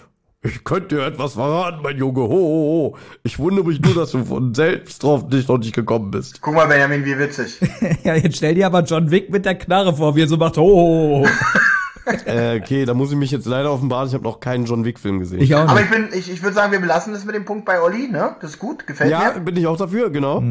Ich 0.46 0.64
könnte 0.64 0.96
dir 0.96 1.06
etwas 1.06 1.34
verraten, 1.34 1.82
mein 1.82 1.98
Junge. 1.98 2.22
Ho, 2.22 2.30
ho, 2.30 2.94
ho. 2.94 2.98
Ich 3.24 3.40
wundere 3.40 3.66
mich 3.66 3.82
nur, 3.82 3.96
dass 3.96 4.12
du 4.12 4.24
von 4.24 4.54
selbst 4.54 5.02
drauf 5.02 5.28
nicht 5.28 5.50
noch 5.50 5.58
nicht 5.58 5.74
gekommen 5.74 6.12
bist. 6.12 6.40
Guck 6.42 6.54
mal, 6.54 6.68
Benjamin, 6.68 7.04
wie 7.04 7.18
witzig. 7.18 7.60
ja, 8.04 8.14
jetzt 8.14 8.38
stell 8.38 8.54
dir 8.54 8.68
aber 8.68 8.84
John 8.84 9.10
Wick 9.10 9.32
mit 9.32 9.46
der 9.46 9.56
Knarre 9.56 9.96
vor, 9.96 10.16
wie 10.16 10.22
er 10.22 10.28
so 10.28 10.38
macht. 10.38 10.60
Oh. 10.60 11.26
äh, 12.26 12.60
okay, 12.62 12.86
da 12.86 12.94
muss 12.94 13.12
ich 13.12 13.18
mich 13.18 13.32
jetzt 13.32 13.48
leider 13.48 13.72
offenbaren. 13.72 14.08
Ich 14.08 14.14
habe 14.14 14.24
noch 14.24 14.40
keinen 14.40 14.66
John 14.66 14.86
Wick-Film 14.86 15.18
gesehen. 15.18 15.42
Ich 15.42 15.56
auch 15.56 15.68
Aber 15.68 15.80
nicht. 15.80 15.86
ich 15.86 15.90
bin, 15.90 16.10
ich, 16.14 16.32
ich 16.32 16.44
würde 16.44 16.54
sagen, 16.54 16.72
wir 16.72 16.80
belassen 16.80 17.14
das 17.14 17.26
mit 17.26 17.34
dem 17.34 17.46
Punkt 17.46 17.66
bei 17.66 17.82
Olli, 17.82 18.08
ne? 18.08 18.36
Das 18.40 18.52
ist 18.52 18.60
gut, 18.60 18.86
gefällt 18.86 19.10
ja, 19.10 19.34
mir. 19.34 19.40
bin 19.40 19.58
ich 19.58 19.66
auch 19.66 19.78
dafür, 19.78 20.12
genau. 20.12 20.42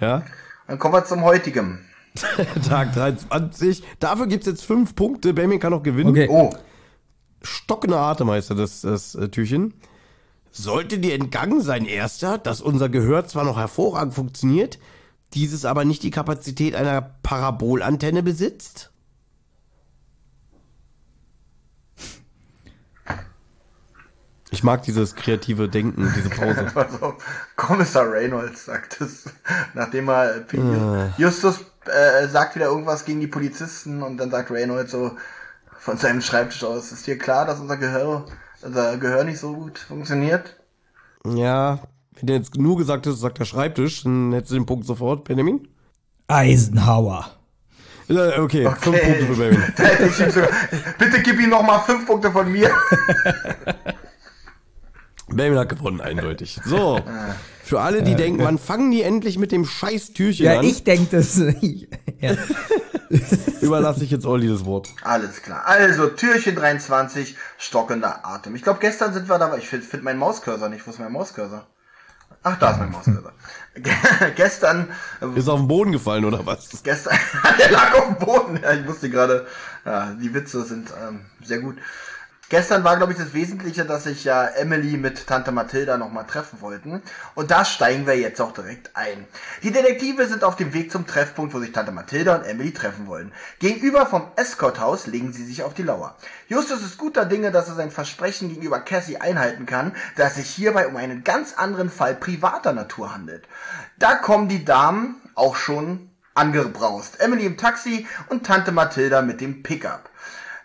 Ja. 0.00 0.22
Dann 0.66 0.78
kommen 0.80 0.94
wir 0.94 1.04
zum 1.04 1.22
heutigen. 1.22 1.78
Tag 2.68 2.92
23. 2.94 3.84
Dafür 4.00 4.26
gibt's 4.26 4.46
jetzt 4.46 4.64
fünf 4.64 4.96
Punkte. 4.96 5.32
Benjamin 5.32 5.60
kann 5.60 5.70
noch 5.70 5.82
gewinnen. 5.82 6.10
Okay. 6.10 6.28
Oh, 6.28 6.50
stockender 7.42 7.98
Atemmeister, 7.98 8.54
das, 8.54 8.82
das 8.82 9.14
äh, 9.14 9.28
Türchen. 9.28 9.74
Sollte 10.50 10.98
dir 10.98 11.14
entgangen 11.14 11.62
sein, 11.62 11.86
erster, 11.86 12.38
dass 12.38 12.60
unser 12.60 12.88
Gehör 12.88 13.26
zwar 13.26 13.44
noch 13.44 13.56
hervorragend 13.56 14.14
funktioniert, 14.14 14.78
dieses 15.34 15.64
aber 15.64 15.84
nicht 15.84 16.02
die 16.02 16.10
Kapazität 16.10 16.74
einer 16.74 17.00
Parabolantenne 17.22 18.22
besitzt? 18.22 18.92
Ich 24.50 24.62
mag 24.62 24.82
dieses 24.82 25.14
kreative 25.16 25.70
Denken, 25.70 26.12
diese 26.14 26.28
Pause. 26.28 26.70
Also, 26.74 27.14
Kommissar 27.56 28.12
Reynolds 28.12 28.66
sagt 28.66 29.00
es, 29.00 29.24
nachdem 29.72 30.10
er 30.10 30.44
Justus 31.16 31.64
äh, 31.86 32.28
sagt 32.28 32.54
wieder 32.54 32.66
irgendwas 32.66 33.06
gegen 33.06 33.20
die 33.20 33.26
Polizisten 33.26 34.02
und 34.02 34.18
dann 34.18 34.30
sagt 34.30 34.50
Reynolds 34.50 34.92
so 34.92 35.16
von 35.82 35.96
seinem 35.96 36.20
Schreibtisch 36.20 36.62
aus, 36.62 36.92
ist 36.92 37.08
dir 37.08 37.18
klar, 37.18 37.44
dass 37.44 37.58
unser 37.58 37.76
Gehör, 37.76 38.26
unser 38.62 38.96
Gehör 38.98 39.24
nicht 39.24 39.40
so 39.40 39.52
gut 39.52 39.80
funktioniert? 39.80 40.54
Ja, 41.26 41.80
wenn 42.14 42.28
du 42.28 42.34
jetzt 42.34 42.56
nur 42.56 42.76
gesagt 42.76 43.04
hast, 43.08 43.18
sagt 43.18 43.40
der 43.40 43.46
Schreibtisch, 43.46 44.04
dann 44.04 44.32
hättest 44.32 44.52
du 44.52 44.54
den 44.54 44.66
Punkt 44.66 44.86
sofort, 44.86 45.24
Benjamin. 45.24 45.66
Eisenhower. 46.28 47.30
Ja, 48.06 48.38
Okay, 48.38 48.70
fünf 48.78 49.02
Punkte 49.02 49.26
für 49.26 49.34
Benjamin. 49.34 49.72
Bitte 50.98 51.20
gib 51.22 51.40
ihm 51.40 51.50
noch 51.50 51.64
mal 51.64 51.80
fünf 51.80 52.06
Punkte 52.06 52.30
von 52.30 52.50
mir. 52.50 52.70
Benjamin 55.28 55.58
hat 55.58 55.68
gewonnen, 55.70 56.00
eindeutig. 56.00 56.60
So, 56.64 57.00
für 57.64 57.80
alle, 57.80 58.04
die 58.04 58.14
denken, 58.14 58.44
wann 58.44 58.58
fangen 58.58 58.92
die 58.92 59.02
endlich 59.02 59.36
mit 59.38 59.50
dem 59.50 59.64
scheiß 59.64 60.12
Türchen 60.12 60.46
Ja, 60.46 60.60
an, 60.60 60.64
ich 60.64 60.84
denke 60.84 61.16
das. 61.16 61.40
Ja. 62.22 62.36
überlasse 63.60 64.04
ich 64.04 64.10
jetzt 64.10 64.24
Olli 64.24 64.48
das 64.48 64.64
Wort. 64.64 64.88
Alles 65.02 65.42
klar. 65.42 65.66
Also, 65.66 66.08
Türchen 66.08 66.56
23, 66.56 67.36
stockender 67.58 68.24
Atem. 68.24 68.54
Ich 68.54 68.62
glaube, 68.62 68.80
gestern 68.80 69.12
sind 69.12 69.28
wir 69.28 69.38
da, 69.38 69.56
ich 69.56 69.68
finde 69.68 69.86
find 69.86 70.02
meinen 70.02 70.18
Mauscursor 70.18 70.68
nicht. 70.68 70.86
Wo 70.86 70.90
ist 70.90 70.98
mein 70.98 71.12
Mauscursor? 71.12 71.66
Ach, 72.44 72.58
da 72.58 72.72
ist 72.72 72.78
mein 72.78 72.90
Mauscursor. 72.90 73.32
gestern, 74.36 74.88
äh, 75.20 75.38
Ist 75.38 75.48
auf 75.48 75.60
den 75.60 75.68
Boden 75.68 75.92
gefallen, 75.92 76.24
oder 76.24 76.44
was? 76.44 76.82
gestern, 76.82 77.16
der 77.58 77.70
lag 77.70 77.94
auf 77.94 78.06
dem 78.06 78.16
Boden. 78.16 78.60
Ja, 78.62 78.72
ich 78.72 78.86
wusste 78.86 79.10
gerade, 79.10 79.46
ja, 79.84 80.12
die 80.20 80.34
Witze 80.34 80.64
sind 80.64 80.92
ähm, 81.06 81.20
sehr 81.42 81.60
gut. 81.60 81.76
Gestern 82.52 82.84
war, 82.84 82.98
glaube 82.98 83.12
ich, 83.12 83.18
das 83.18 83.32
Wesentliche, 83.32 83.86
dass 83.86 84.04
sich 84.04 84.24
ja 84.24 84.44
Emily 84.44 84.98
mit 84.98 85.26
Tante 85.26 85.52
Mathilda 85.52 85.96
nochmal 85.96 86.26
treffen 86.26 86.60
wollten. 86.60 87.02
Und 87.34 87.50
da 87.50 87.64
steigen 87.64 88.06
wir 88.06 88.18
jetzt 88.18 88.42
auch 88.42 88.52
direkt 88.52 88.90
ein. 88.92 89.26
Die 89.62 89.72
Detektive 89.72 90.26
sind 90.26 90.44
auf 90.44 90.56
dem 90.56 90.74
Weg 90.74 90.92
zum 90.92 91.06
Treffpunkt, 91.06 91.54
wo 91.54 91.60
sich 91.60 91.72
Tante 91.72 91.92
Mathilda 91.92 92.34
und 92.34 92.44
Emily 92.44 92.74
treffen 92.74 93.06
wollen. 93.06 93.32
Gegenüber 93.58 94.04
vom 94.04 94.30
Escort-Haus 94.36 95.06
legen 95.06 95.32
sie 95.32 95.46
sich 95.46 95.62
auf 95.62 95.72
die 95.72 95.82
Lauer. 95.82 96.14
Justus 96.46 96.82
ist 96.82 96.98
guter 96.98 97.24
Dinge, 97.24 97.52
dass 97.52 97.68
er 97.70 97.74
sein 97.74 97.90
Versprechen 97.90 98.50
gegenüber 98.50 98.80
Cassie 98.80 99.16
einhalten 99.16 99.64
kann, 99.64 99.96
dass 100.16 100.32
es 100.32 100.36
sich 100.36 100.50
hierbei 100.50 100.88
um 100.88 100.96
einen 100.96 101.24
ganz 101.24 101.54
anderen 101.54 101.88
Fall 101.88 102.14
privater 102.14 102.74
Natur 102.74 103.14
handelt. 103.14 103.48
Da 103.98 104.16
kommen 104.16 104.50
die 104.50 104.66
Damen 104.66 105.16
auch 105.36 105.56
schon 105.56 106.10
angebraust. 106.34 107.18
Emily 107.18 107.46
im 107.46 107.56
Taxi 107.56 108.06
und 108.28 108.44
Tante 108.44 108.72
Mathilda 108.72 109.22
mit 109.22 109.40
dem 109.40 109.62
Pickup. 109.62 110.10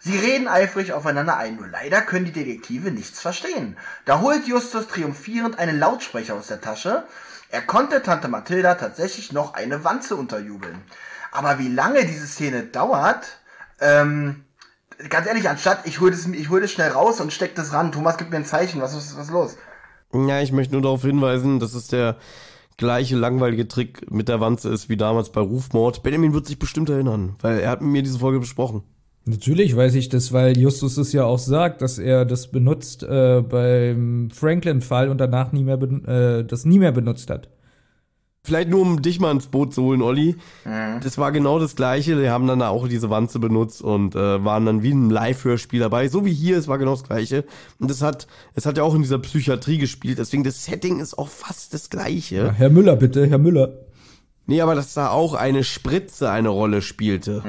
Sie 0.08 0.18
reden 0.18 0.48
eifrig 0.48 0.94
aufeinander 0.94 1.36
ein, 1.36 1.58
nur 1.58 1.68
leider 1.68 2.00
können 2.00 2.24
die 2.24 2.32
Detektive 2.32 2.92
nichts 2.92 3.20
verstehen. 3.20 3.76
Da 4.06 4.22
holt 4.22 4.48
Justus 4.48 4.88
triumphierend 4.88 5.60
einen 5.60 5.78
Lautsprecher 5.78 6.34
aus 6.36 6.48
der 6.48 6.62
Tasche. 6.62 7.04
Er 7.50 7.62
konnte 7.62 8.02
Tante 8.02 8.30
Mathilda 8.30 8.76
tatsächlich 8.76 9.34
noch 9.34 9.54
eine 9.54 9.84
Wanze 9.84 10.16
unterjubeln. 10.16 10.82
Aber 11.34 11.60
wie 11.60 11.68
lange 11.68 12.06
diese 12.06 12.26
Szene 12.26 12.64
dauert, 12.64 13.40
ähm, 13.82 14.46
ganz 15.10 15.28
ehrlich, 15.28 15.50
anstatt 15.50 15.82
ich 15.84 16.00
hole 16.00 16.12
das, 16.12 16.26
ich 16.26 16.50
hol 16.50 16.62
das 16.62 16.72
schnell 16.72 16.92
raus 16.92 17.20
und 17.20 17.34
steck 17.34 17.56
das 17.56 17.74
ran. 17.74 17.92
Thomas, 17.92 18.16
gib 18.16 18.30
mir 18.30 18.38
ein 18.38 18.46
Zeichen. 18.46 18.82
Was 18.82 18.96
ist, 18.96 19.18
was 19.18 19.30
los? 19.30 19.58
Ja, 20.14 20.40
ich 20.40 20.54
möchte 20.54 20.72
nur 20.72 20.84
darauf 20.84 21.02
hinweisen, 21.02 21.60
dass 21.60 21.74
es 21.74 21.88
der 21.90 22.16
gleiche 22.78 23.18
langweilige 23.18 23.68
Trick 23.68 24.10
mit 24.10 24.30
der 24.30 24.40
Wanze 24.40 24.70
ist 24.70 24.88
wie 24.88 24.96
damals 24.96 25.34
bei 25.34 25.42
Rufmord. 25.42 26.02
Benjamin 26.02 26.34
wird 26.34 26.48
sich 26.48 26.60
bestimmt 26.60 26.90
erinnern, 26.90 27.36
weil 27.42 27.60
er 27.60 27.72
hat 27.72 27.82
mit 27.82 27.92
mir 27.92 28.04
diese 28.04 28.20
Folge 28.20 28.40
besprochen. 28.40 28.84
Natürlich 29.28 29.76
weiß 29.76 29.96
ich 29.96 30.10
das, 30.10 30.32
weil 30.32 30.58
Justus 30.58 30.98
es 30.98 31.12
ja 31.12 31.26
auch 31.26 31.40
sagt, 31.40 31.82
dass 31.82 32.00
er 32.00 32.26
das 32.26 32.48
benutzt 32.48 33.04
äh, 33.04 33.42
beim 33.42 34.30
Franklin-Fall 34.32 35.10
und 35.10 35.20
danach 35.20 35.52
nie 35.52 35.64
mehr 35.64 35.82
äh, 35.82 36.44
das 36.46 36.66
nie 36.66 36.80
mehr 36.80 36.94
benutzt 36.94 37.30
hat. 37.30 37.50
Vielleicht 38.48 38.70
nur, 38.70 38.80
um 38.80 39.02
dich 39.02 39.20
mal 39.20 39.32
ins 39.32 39.48
Boot 39.48 39.74
zu 39.74 39.84
holen, 39.84 40.02
Olli. 40.02 40.38
Das 41.04 41.18
war 41.18 41.34
genau 41.34 41.60
das 41.60 41.76
Gleiche. 41.76 42.16
Die 42.16 42.30
haben 42.30 42.48
dann 42.48 42.62
auch 42.62 42.88
diese 42.88 43.10
Wanze 43.10 43.40
benutzt 43.40 43.82
und 43.82 44.16
äh, 44.16 44.46
waren 44.46 44.66
dann 44.66 44.84
wie 44.84 44.94
ein 44.94 45.10
Live-Hörspiel 45.10 45.82
dabei. 45.82 46.08
So 46.08 46.24
wie 46.24 46.32
hier, 46.32 46.58
es 46.58 46.70
war 46.70 46.78
genau 46.78 46.92
das 46.92 47.04
Gleiche. 47.04 47.44
Und 47.78 47.92
das 47.92 48.02
hat, 48.02 48.26
es 48.54 48.66
hat 48.66 48.78
ja 48.78 48.84
auch 48.84 48.96
in 48.96 49.02
dieser 49.02 49.20
Psychiatrie 49.20 49.78
gespielt. 49.78 50.20
Deswegen, 50.20 50.46
das 50.46 50.64
Setting 50.64 51.02
ist 51.02 51.18
auch 51.18 51.28
fast 51.28 51.74
das 51.74 51.90
Gleiche. 51.90 52.54
Herr 52.54 52.70
Müller, 52.70 52.96
bitte, 52.96 53.28
Herr 53.28 53.38
Müller. 53.38 53.74
Nee, 54.46 54.62
aber 54.62 54.76
dass 54.76 54.94
da 54.94 55.10
auch 55.10 55.34
eine 55.34 55.66
Spritze 55.66 56.32
eine 56.32 56.48
Rolle 56.48 56.82
spielte. 56.82 57.44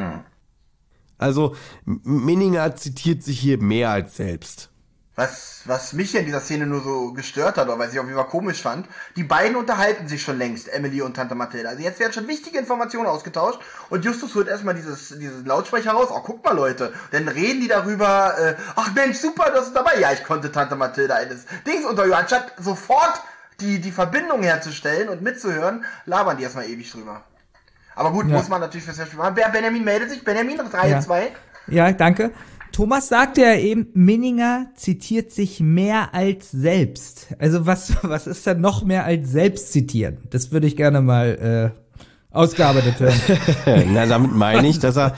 Also, 1.19 1.57
Minninger 1.85 2.77
zitiert 2.77 3.23
sich 3.23 3.39
hier 3.39 3.61
mehr 3.61 3.91
als 3.91 4.17
selbst. 4.17 4.71
Was, 5.17 5.63
was 5.65 5.95
mich 5.95 6.15
in 6.15 6.27
dieser 6.27 6.41
Szene 6.41 6.65
nur 6.65 6.81
so 6.81 7.13
gestört 7.13 7.57
hat, 7.57 7.67
oder 7.67 7.77
was 7.77 7.93
ich 7.93 7.99
auf 7.99 8.07
jeden 8.07 8.17
Fall 8.17 8.29
komisch 8.29 8.63
fand, 8.63 8.87
die 9.17 9.25
beiden 9.25 9.57
unterhalten 9.57 10.07
sich 10.07 10.23
schon 10.23 10.39
längst, 10.39 10.69
Emily 10.69 11.03
und 11.03 11.15
Tante 11.15 11.35
Mathilda. 11.35 11.71
Also 11.71 11.83
jetzt 11.83 11.99
werden 11.99 12.13
schon 12.13 12.29
wichtige 12.29 12.57
Informationen 12.57 13.09
ausgetauscht 13.09 13.59
und 13.91 14.05
Justus 14.05 14.37
holt 14.37 14.47
erstmal 14.47 14.77
dieses, 14.77 15.19
dieses 15.19 15.45
Lautsprecher 15.45 15.91
raus. 15.91 16.11
Oh, 16.13 16.21
guck 16.25 16.45
mal, 16.45 16.55
Leute. 16.55 16.93
Dann 17.11 17.27
reden 17.27 17.61
die 17.61 17.67
darüber, 17.67 18.39
äh, 18.39 18.55
ach 18.77 18.95
Mensch, 18.95 19.17
super, 19.17 19.51
das 19.53 19.67
ist 19.67 19.75
dabei. 19.75 19.99
Ja, 19.99 20.13
ich 20.13 20.23
konnte 20.23 20.53
Tante 20.53 20.77
Mathilda 20.77 21.17
eines 21.17 21.47
Dings 21.67 21.85
unterjubeln. 21.85 22.21
Anstatt 22.21 22.53
sofort 22.57 23.21
die, 23.61 23.81
die 23.81 23.91
Verbindung 23.91 24.45
herzustellen 24.45 25.09
und 25.09 25.23
mitzuhören, 25.23 25.85
labern 26.07 26.37
die 26.37 26.45
erstmal 26.45 26.69
ewig 26.69 26.93
drüber. 26.93 27.25
Aber 27.99 28.13
gut, 28.13 28.29
Ja. 28.29 28.37
muss 28.37 28.49
man 28.49 28.61
natürlich 28.61 28.85
fürs 28.85 28.99
Hörspiel 28.99 29.19
machen. 29.19 29.35
Benjamin 29.53 29.83
meldet 29.83 30.11
sich. 30.11 30.23
Benjamin, 30.23 30.57
3 30.57 30.89
Ja. 30.89 31.01
2. 31.01 31.33
Ja, 31.67 31.91
danke. 31.93 32.31
Thomas 32.71 33.09
sagte 33.09 33.41
ja 33.43 33.55
eben, 33.57 33.89
Minninger 33.95 34.67
zitiert 34.77 35.33
sich 35.33 35.59
mehr 35.59 36.15
als 36.15 36.51
selbst. 36.53 37.27
Also 37.41 37.67
was, 37.67 37.93
was 38.05 38.29
ist 38.29 38.47
da 38.47 38.55
noch 38.55 38.85
mehr 38.85 39.05
als 39.05 39.31
selbst 39.31 39.73
zitieren? 39.73 40.19
Das 40.31 40.53
würde 40.53 40.69
ich 40.69 40.77
gerne 40.77 41.01
mal 41.01 41.73
äh, 41.75 41.97
ausgearbeitet 42.35 43.01
hören. 43.01 43.21
Na, 43.95 44.07
damit 44.07 44.33
meine 44.33 44.69
ich, 44.69 44.79
dass 44.79 44.97
er, 44.97 45.17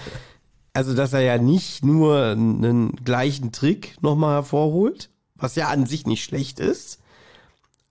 also, 0.72 0.94
dass 0.94 1.12
er 1.12 1.20
ja 1.20 1.37
nicht 1.37 1.84
nur 1.84 2.25
einen 2.28 2.96
gleichen 3.04 3.52
Trick 3.52 3.96
nochmal 4.00 4.37
hervorholt, 4.37 5.10
was 5.34 5.54
ja 5.54 5.68
an 5.68 5.84
sich 5.84 6.06
nicht 6.06 6.25
schlecht 6.25 6.60
ist, 6.60 6.99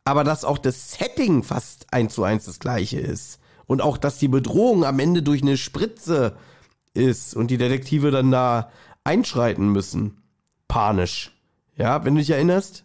aber 0.03 0.23
dass 0.23 0.45
auch 0.45 0.57
das 0.57 0.93
Setting 0.93 1.43
fast 1.43 1.85
eins 1.93 2.15
zu 2.15 2.23
eins 2.23 2.45
das 2.45 2.59
gleiche 2.59 2.99
ist. 2.99 3.38
Und 3.69 3.83
auch, 3.83 3.99
dass 3.99 4.17
die 4.17 4.27
Bedrohung 4.27 4.83
am 4.83 4.97
Ende 4.97 5.21
durch 5.21 5.43
eine 5.43 5.55
Spritze 5.55 6.35
ist 6.95 7.35
und 7.35 7.51
die 7.51 7.59
Detektive 7.59 8.09
dann 8.09 8.31
da 8.31 8.71
einschreiten 9.03 9.69
müssen. 9.69 10.23
Panisch. 10.67 11.39
Ja, 11.75 12.03
wenn 12.03 12.15
du 12.15 12.19
dich 12.19 12.31
erinnerst, 12.31 12.83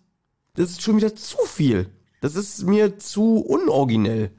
das 0.56 0.72
ist 0.72 0.82
schon 0.82 0.98
wieder 0.98 1.16
zu 1.16 1.38
viel. 1.46 1.90
Das 2.20 2.36
ist 2.36 2.64
mir 2.64 2.98
zu 2.98 3.38
unoriginell. 3.38 4.30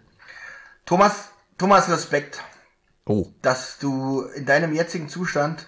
Thomas, 0.86 1.30
Thomas, 1.58 1.90
Respekt. 1.90 2.40
Oh. 3.08 3.28
dass 3.42 3.80
du 3.80 4.22
in 4.36 4.46
deinem 4.46 4.74
jetzigen 4.74 5.10
Zustand 5.10 5.68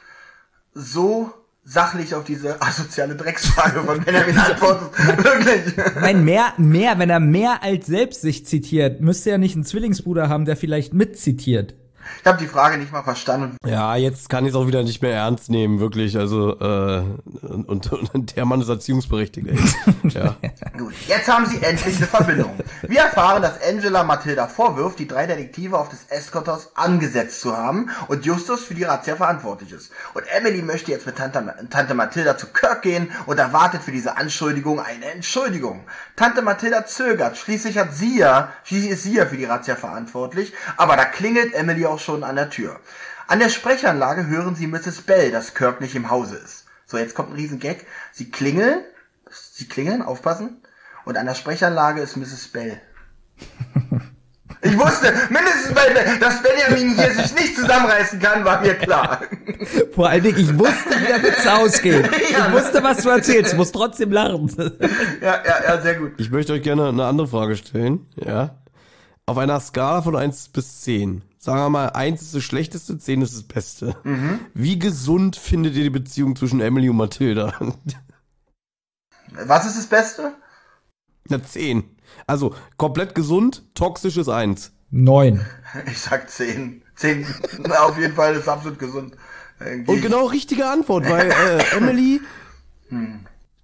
so 0.74 1.34
sachlich 1.68 2.16
auf 2.16 2.24
diese 2.24 2.62
asoziale 2.62 3.16
Drecksfrage 3.16 3.84
von 3.84 4.02
Benjamin 4.02 4.38
antwortest. 4.38 4.92
Wirklich. 5.24 5.76
Nein, 6.00 6.24
mehr, 6.24 6.54
mehr, 6.58 6.98
wenn 6.98 7.10
er 7.10 7.20
mehr 7.20 7.62
als 7.62 7.88
selbst 7.88 8.22
sich 8.22 8.46
zitiert, 8.46 9.02
müsste 9.02 9.32
er 9.32 9.38
nicht 9.38 9.56
einen 9.56 9.66
Zwillingsbruder 9.66 10.30
haben, 10.30 10.46
der 10.46 10.56
vielleicht 10.56 10.94
mitzitiert. 10.94 11.76
Ich 12.22 12.28
habe 12.28 12.38
die 12.38 12.48
Frage 12.48 12.78
nicht 12.78 12.92
mal 12.92 13.04
verstanden. 13.04 13.58
Ja, 13.66 13.96
jetzt 13.96 14.30
kann 14.30 14.46
ich 14.46 14.52
es 14.52 14.56
auch 14.56 14.68
wieder 14.68 14.84
nicht 14.84 15.02
mehr 15.02 15.14
ernst 15.14 15.50
nehmen, 15.50 15.80
wirklich. 15.80 16.18
Also, 16.18 16.60
äh, 16.60 17.04
und, 17.42 17.92
und 17.92 18.36
der 18.36 18.46
Mann 18.46 18.62
ist 18.62 18.70
erziehungsberechtigt, 18.70 19.48
ey. 19.48 19.60
ja. 20.10 20.36
Gut, 20.78 20.94
jetzt 21.08 21.28
haben 21.28 21.46
sie 21.46 21.62
endlich 21.62 21.98
eine 21.98 22.08
Verbindung. 22.08 22.52
Wir 22.84 23.02
erfahren, 23.02 23.42
dass 23.42 23.62
Angela 23.62 24.04
Mathilda 24.04 24.48
vorwirft, 24.48 25.00
die 25.00 25.08
drei 25.08 25.26
Detektive 25.26 25.78
auf 25.78 25.90
das 25.90 26.06
Escorthaus 26.10 26.72
angesetzt 26.76 27.42
zu 27.42 27.56
haben 27.56 27.90
und 28.08 28.26
Justus 28.26 28.64
für 28.64 28.74
die 28.74 28.84
Razzia 28.84 29.16
verantwortlich 29.16 29.72
ist. 29.72 29.92
Und 30.14 30.26
Emily 30.28 30.62
möchte 30.62 30.92
jetzt 30.92 31.06
mit 31.06 31.18
Tante, 31.18 31.54
Tante 31.70 31.94
Mathilda 31.94 32.38
zu 32.38 32.48
Kirk 32.48 32.82
gehen 32.82 33.12
und 33.26 33.38
erwartet 33.38 33.84
für 33.84 33.92
diese 33.92 34.18
Anschuldigung 34.18 34.80
eine 34.80 35.06
Entschuldigung. 35.06 35.86
Tante 36.16 36.42
Mathilda 36.42 36.86
zögert, 36.86 37.38
schließlich 37.38 37.78
hat 37.78 37.94
sie 37.94 38.20
ja, 38.20 38.52
schließlich 38.64 38.92
ist 38.92 39.04
sie 39.04 39.16
ja 39.16 39.26
für 39.26 39.38
die 39.38 39.46
Razzia 39.46 39.76
verantwortlich, 39.76 40.54
aber 40.78 40.96
da 40.96 41.06
klingelt 41.06 41.54
Emily 41.54 41.86
auch 41.86 41.97
schon 42.00 42.24
an 42.24 42.36
der 42.36 42.50
Tür. 42.50 42.80
An 43.28 43.40
der 43.40 43.50
Sprechanlage 43.50 44.28
hören 44.28 44.56
sie 44.56 44.68
Mrs. 44.68 45.02
Bell, 45.02 45.32
dass 45.32 45.54
Kirk 45.54 45.82
nicht 45.82 45.96
im 45.96 46.10
Hause 46.10 46.38
ist. 46.38 46.66
So, 46.86 46.98
jetzt 46.98 47.16
kommt 47.16 47.30
ein 47.30 47.36
riesen 47.36 47.60
Gag. 47.60 47.86
Sie 48.14 48.32
klingeln, 48.32 48.82
sie 49.30 49.68
klingeln, 49.68 50.02
aufpassen. 50.02 50.62
Und 51.06 51.18
an 51.18 51.26
der 51.26 51.36
Sprechanlage 51.36 52.02
ist 52.02 52.16
Mrs. 52.16 52.48
Bell. 52.48 52.82
Ich 54.62 54.78
wusste, 54.78 55.14
mindestens, 55.30 55.74
bei, 55.74 56.18
dass 56.20 56.42
Benjamin 56.42 56.96
hier 56.96 57.12
sich 57.12 57.34
nicht 57.36 57.56
zusammenreißen 57.56 58.20
kann, 58.20 58.44
war 58.44 58.62
mir 58.62 58.74
klar. 58.74 59.22
Vor 59.94 60.10
allen 60.10 60.24
Dingen, 60.24 60.40
ich 60.40 60.58
wusste, 60.58 61.00
wie 61.00 61.06
der 61.06 61.22
Witz 61.22 61.46
ausgeht. 61.46 62.10
Ich 62.30 62.54
wusste, 62.54 62.84
was 62.84 63.04
du 63.04 63.10
erzählst, 63.10 63.56
muss 63.56 63.72
trotzdem 63.72 64.12
lachen. 64.12 64.52
Ja, 65.22 65.44
ja, 65.46 65.64
ja, 65.68 65.82
sehr 65.82 65.96
gut. 65.96 66.14
Ich 66.18 66.32
möchte 66.32 66.54
euch 66.54 66.62
gerne 66.62 66.90
eine 66.90 67.06
andere 67.06 67.28
Frage 67.28 67.56
stellen, 67.56 68.08
ja. 68.16 68.56
auf 69.26 69.38
einer 69.38 69.60
Skala 69.60 70.02
von 70.02 70.16
1 70.16 70.50
bis 70.50 70.82
10, 70.82 71.22
sagen 71.48 71.62
wir 71.62 71.70
mal, 71.70 71.88
1 71.92 72.22
ist 72.22 72.36
das 72.36 72.44
Schlechteste, 72.44 72.98
10 72.98 73.22
ist 73.22 73.34
das 73.34 73.44
Beste. 73.44 73.96
Wie 74.54 74.78
gesund 74.78 75.38
findet 75.38 75.76
ihr 75.76 75.84
die 75.84 75.90
Beziehung 75.90 76.36
zwischen 76.36 76.60
Emily 76.60 76.90
und 76.90 76.98
Mathilda? 76.98 77.54
Was 79.32 79.66
ist 79.66 79.78
das 79.78 79.88
Beste? 79.88 80.34
Na, 81.30 81.42
10. 81.42 81.86
Also, 82.26 82.54
komplett 82.76 83.16
gesund, 83.16 83.64
toxisch 83.76 84.18
ist 84.18 84.28
1. 84.28 84.74
Neun. 84.90 85.46
Ich 85.90 86.00
sag 86.00 86.30
10. 86.30 86.82
10 86.96 87.26
auf 87.80 87.98
jeden 87.98 88.14
Fall 88.16 88.36
ist 88.36 88.50
absolut 88.50 88.78
gesund. 88.78 89.16
Äh, 89.62 89.84
Und 89.88 90.02
genau 90.02 90.26
richtige 90.26 90.68
Antwort, 90.68 91.10
weil 91.10 91.32
äh, 91.32 91.64
Emily, 91.78 92.20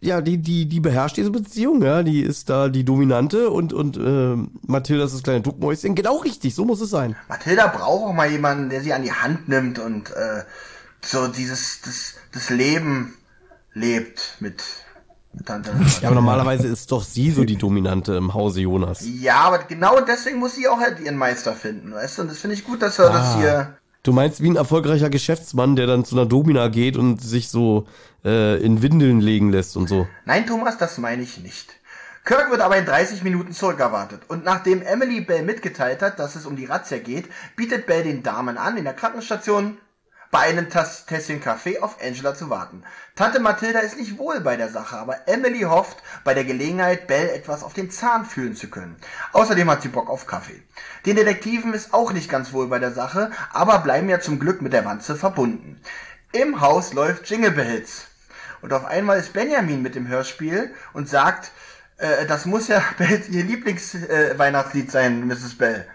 ja, 0.03 0.21
die, 0.21 0.37
die, 0.37 0.65
die 0.67 0.79
beherrscht 0.79 1.17
diese 1.17 1.31
Beziehung, 1.31 1.81
ja, 1.81 2.03
die 2.03 2.21
ist 2.21 2.49
da 2.49 2.69
die 2.69 2.83
Dominante 2.83 3.49
und, 3.49 3.73
und 3.73 3.97
äh, 3.97 4.35
Mathilda 4.67 5.05
ist 5.05 5.13
das 5.15 5.23
kleine 5.23 5.41
Duckmäuschen. 5.41 5.95
Genau 5.95 6.17
richtig, 6.17 6.53
so 6.55 6.65
muss 6.65 6.81
es 6.81 6.89
sein. 6.89 7.15
Mathilda 7.29 7.67
braucht 7.67 8.03
auch 8.09 8.13
mal 8.13 8.29
jemanden, 8.29 8.69
der 8.69 8.81
sie 8.81 8.93
an 8.93 9.03
die 9.03 9.11
Hand 9.11 9.47
nimmt 9.49 9.79
und 9.79 10.11
äh, 10.11 10.43
so 11.01 11.27
dieses 11.27 11.81
das, 11.81 12.15
das 12.31 12.49
Leben 12.49 13.13
lebt 13.73 14.37
mit 14.39 14.63
Tante. 15.45 15.71
Ja, 16.01 16.09
aber 16.09 16.15
normalerweise 16.15 16.67
ist 16.67 16.91
doch 16.91 17.03
sie 17.03 17.31
so 17.31 17.43
die 17.43 17.57
Dominante 17.57 18.13
im 18.15 18.33
Hause 18.33 18.61
Jonas. 18.61 19.03
Ja, 19.19 19.41
aber 19.41 19.59
genau 19.59 19.99
deswegen 20.01 20.37
muss 20.39 20.55
sie 20.55 20.67
auch 20.67 20.79
halt 20.79 20.99
ihren 20.99 21.17
Meister 21.17 21.53
finden, 21.53 21.91
weißt 21.93 22.17
du? 22.17 22.21
Und 22.23 22.31
das 22.31 22.37
finde 22.37 22.55
ich 22.55 22.65
gut, 22.65 22.81
dass 22.81 22.99
er 22.99 23.09
das 23.09 23.35
Ah. 23.35 23.37
hier. 23.39 23.77
Du 24.03 24.11
meinst 24.11 24.41
wie 24.43 24.49
ein 24.49 24.57
erfolgreicher 24.57 25.09
Geschäftsmann, 25.09 25.77
der 25.77 25.87
dann 25.87 26.03
zu 26.03 26.15
einer 26.15 26.25
Domina 26.25 26.67
geht 26.67 26.97
und 26.97 27.21
sich 27.21 27.47
so 27.47 27.87
äh, 28.23 28.57
in 28.63 28.81
Windeln 28.81 29.21
legen 29.21 29.51
lässt 29.51 29.77
und 29.77 29.87
so. 29.87 30.07
Nein, 30.25 30.45
Thomas, 30.45 30.77
das 30.77 30.97
meine 30.97 31.23
ich 31.23 31.37
nicht. 31.39 31.73
Kirk 32.25 32.49
wird 32.49 32.61
aber 32.61 32.77
in 32.77 32.85
30 32.85 33.23
Minuten 33.23 33.51
zurückerwartet. 33.51 34.21
Und 34.29 34.45
nachdem 34.45 34.81
Emily 34.81 35.21
Bell 35.21 35.43
mitgeteilt 35.43 36.01
hat, 36.01 36.19
dass 36.19 36.35
es 36.35 36.45
um 36.45 36.55
die 36.55 36.65
Razzia 36.65 36.99
geht, 36.99 37.29
bietet 37.57 37.85
Bell 37.85 38.03
den 38.03 38.23
Damen 38.23 38.57
an, 38.57 38.77
in 38.77 38.85
der 38.85 38.93
Krankenstation 38.93 39.77
bei 40.33 40.39
einem 40.39 40.67
Tas 40.67 41.05
Tässchen 41.05 41.41
Kaffee 41.41 41.79
auf 41.79 41.97
Angela 42.01 42.33
zu 42.33 42.49
warten. 42.49 42.83
Tante 43.15 43.39
Mathilda 43.39 43.79
ist 43.79 43.97
nicht 43.97 44.17
wohl 44.17 44.39
bei 44.39 44.55
der 44.57 44.69
Sache, 44.69 44.97
aber 44.97 45.27
Emily 45.27 45.61
hofft, 45.61 45.97
bei 46.23 46.33
der 46.33 46.43
Gelegenheit 46.43 47.05
Bell 47.05 47.29
etwas 47.29 47.61
auf 47.61 47.73
den 47.73 47.91
Zahn 47.91 48.25
fühlen 48.25 48.55
zu 48.55 48.67
können. 48.69 48.95
Außerdem 49.33 49.69
hat 49.69 49.83
sie 49.83 49.89
Bock 49.89 50.09
auf 50.09 50.25
Kaffee. 50.25 50.63
Den 51.05 51.17
Detektiven 51.17 51.75
ist 51.75 51.93
auch 51.93 52.11
nicht 52.13 52.31
ganz 52.31 52.51
wohl 52.51 52.67
bei 52.67 52.79
der 52.79 52.93
Sache, 52.93 53.29
aber 53.51 53.77
bleiben 53.79 54.09
ja 54.09 54.21
zum 54.21 54.39
Glück 54.39 54.63
mit 54.63 54.73
der 54.73 54.85
Wanze 54.85 55.15
verbunden. 55.15 55.79
Im 56.31 56.61
Haus 56.61 56.93
läuft 56.93 57.29
Jingle 57.29 57.51
Bells. 57.51 58.07
Und 58.63 58.71
auf 58.71 58.85
einmal 58.85 59.19
ist 59.19 59.33
Benjamin 59.33 59.81
mit 59.81 59.93
dem 59.93 60.07
Hörspiel 60.07 60.71
und 60.93 61.09
sagt, 61.09 61.51
äh, 61.97 62.25
das 62.25 62.45
muss 62.45 62.69
ja 62.69 62.81
Bells 62.97 63.27
ihr 63.27 63.43
Lieblingsweihnachtslied 63.43 64.87
äh, 64.87 64.91
sein, 64.91 65.27
Mrs. 65.27 65.57
Bell. 65.57 65.85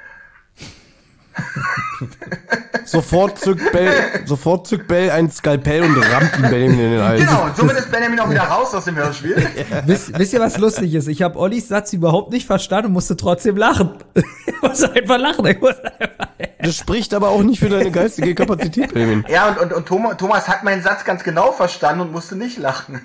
Sofort 2.84 3.38
zückt 3.38 3.70
Bell, 3.72 3.92
sofort 4.24 4.66
zückt 4.66 4.88
Bell 4.88 5.10
ein 5.10 5.30
Skalpell 5.30 5.82
und 5.82 5.96
rammt 5.98 6.38
ihn 6.38 6.42
Benjamin 6.42 6.80
in 6.80 6.90
den 6.92 7.02
Hals. 7.02 7.20
Genau, 7.20 7.44
und 7.44 7.56
somit 7.56 7.76
ist 7.76 7.90
Benjamin 7.90 8.18
auch 8.20 8.30
wieder 8.30 8.44
raus 8.44 8.74
aus 8.74 8.86
dem 8.86 8.96
Hörspiel. 8.96 9.36
Wisst, 9.86 10.18
wisst 10.18 10.32
ihr, 10.32 10.40
was 10.40 10.56
lustig 10.58 10.94
ist? 10.94 11.06
Ich 11.08 11.22
habe 11.22 11.38
Ollis 11.38 11.68
Satz 11.68 11.92
überhaupt 11.92 12.32
nicht 12.32 12.46
verstanden 12.46 12.86
und 12.86 12.92
musste 12.94 13.16
trotzdem 13.16 13.56
lachen. 13.56 13.90
Ich 14.46 14.62
musste 14.62 14.90
einfach 14.90 15.18
lachen. 15.18 15.46
Ich 15.46 15.60
musste 15.60 16.00
einfach 16.00 16.28
Das 16.60 16.76
spricht 16.76 17.14
aber 17.14 17.28
auch 17.28 17.42
nicht 17.42 17.60
für 17.60 17.68
deine 17.68 17.92
geistige 17.92 18.34
Kapazität, 18.34 18.92
Benjamin. 18.92 19.24
Ja, 19.28 19.50
und, 19.50 19.58
und, 19.58 19.72
und 19.72 19.86
Thomas, 19.86 20.16
Thomas 20.16 20.48
hat 20.48 20.64
meinen 20.64 20.82
Satz 20.82 21.04
ganz 21.04 21.22
genau 21.22 21.52
verstanden 21.52 22.00
und 22.00 22.12
musste 22.12 22.34
nicht 22.34 22.58
lachen. 22.58 23.00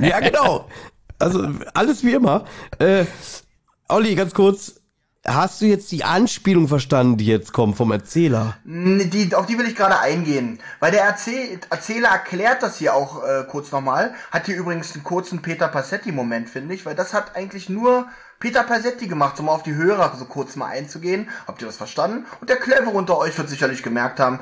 Ja, 0.00 0.20
genau. 0.20 0.68
Also 1.18 1.48
alles 1.72 2.04
wie 2.04 2.12
immer. 2.12 2.44
Äh, 2.78 3.04
Olli, 3.88 4.14
ganz 4.14 4.34
kurz. 4.34 4.81
Hast 5.24 5.60
du 5.60 5.66
jetzt 5.66 5.92
die 5.92 6.02
Anspielung 6.02 6.66
verstanden, 6.66 7.16
die 7.16 7.26
jetzt 7.26 7.52
kommt 7.52 7.76
vom 7.76 7.92
Erzähler? 7.92 8.56
Die, 8.64 9.32
auf 9.36 9.46
die 9.46 9.56
will 9.56 9.68
ich 9.68 9.76
gerade 9.76 10.00
eingehen. 10.00 10.58
Weil 10.80 10.90
der 10.90 11.04
Erzähl 11.04 11.60
Erzähler 11.70 12.08
erklärt 12.08 12.64
das 12.64 12.78
hier 12.78 12.92
auch 12.96 13.22
äh, 13.22 13.44
kurz 13.48 13.70
nochmal. 13.70 14.14
Hat 14.32 14.46
hier 14.46 14.56
übrigens 14.56 14.94
einen 14.94 15.04
kurzen 15.04 15.40
Peter 15.40 15.68
Passetti-Moment, 15.68 16.50
finde 16.50 16.74
ich. 16.74 16.84
Weil 16.84 16.96
das 16.96 17.14
hat 17.14 17.36
eigentlich 17.36 17.68
nur 17.68 18.08
Peter 18.40 18.64
Passetti 18.64 19.06
gemacht, 19.06 19.38
um 19.38 19.48
auf 19.48 19.62
die 19.62 19.76
Hörer 19.76 20.12
so 20.18 20.24
kurz 20.24 20.56
mal 20.56 20.66
einzugehen. 20.66 21.30
Habt 21.46 21.62
ihr 21.62 21.68
das 21.68 21.76
verstanden? 21.76 22.26
Und 22.40 22.50
der 22.50 22.56
Clevere 22.56 22.90
unter 22.90 23.16
euch 23.16 23.38
wird 23.38 23.48
sicherlich 23.48 23.84
gemerkt 23.84 24.18
haben. 24.18 24.40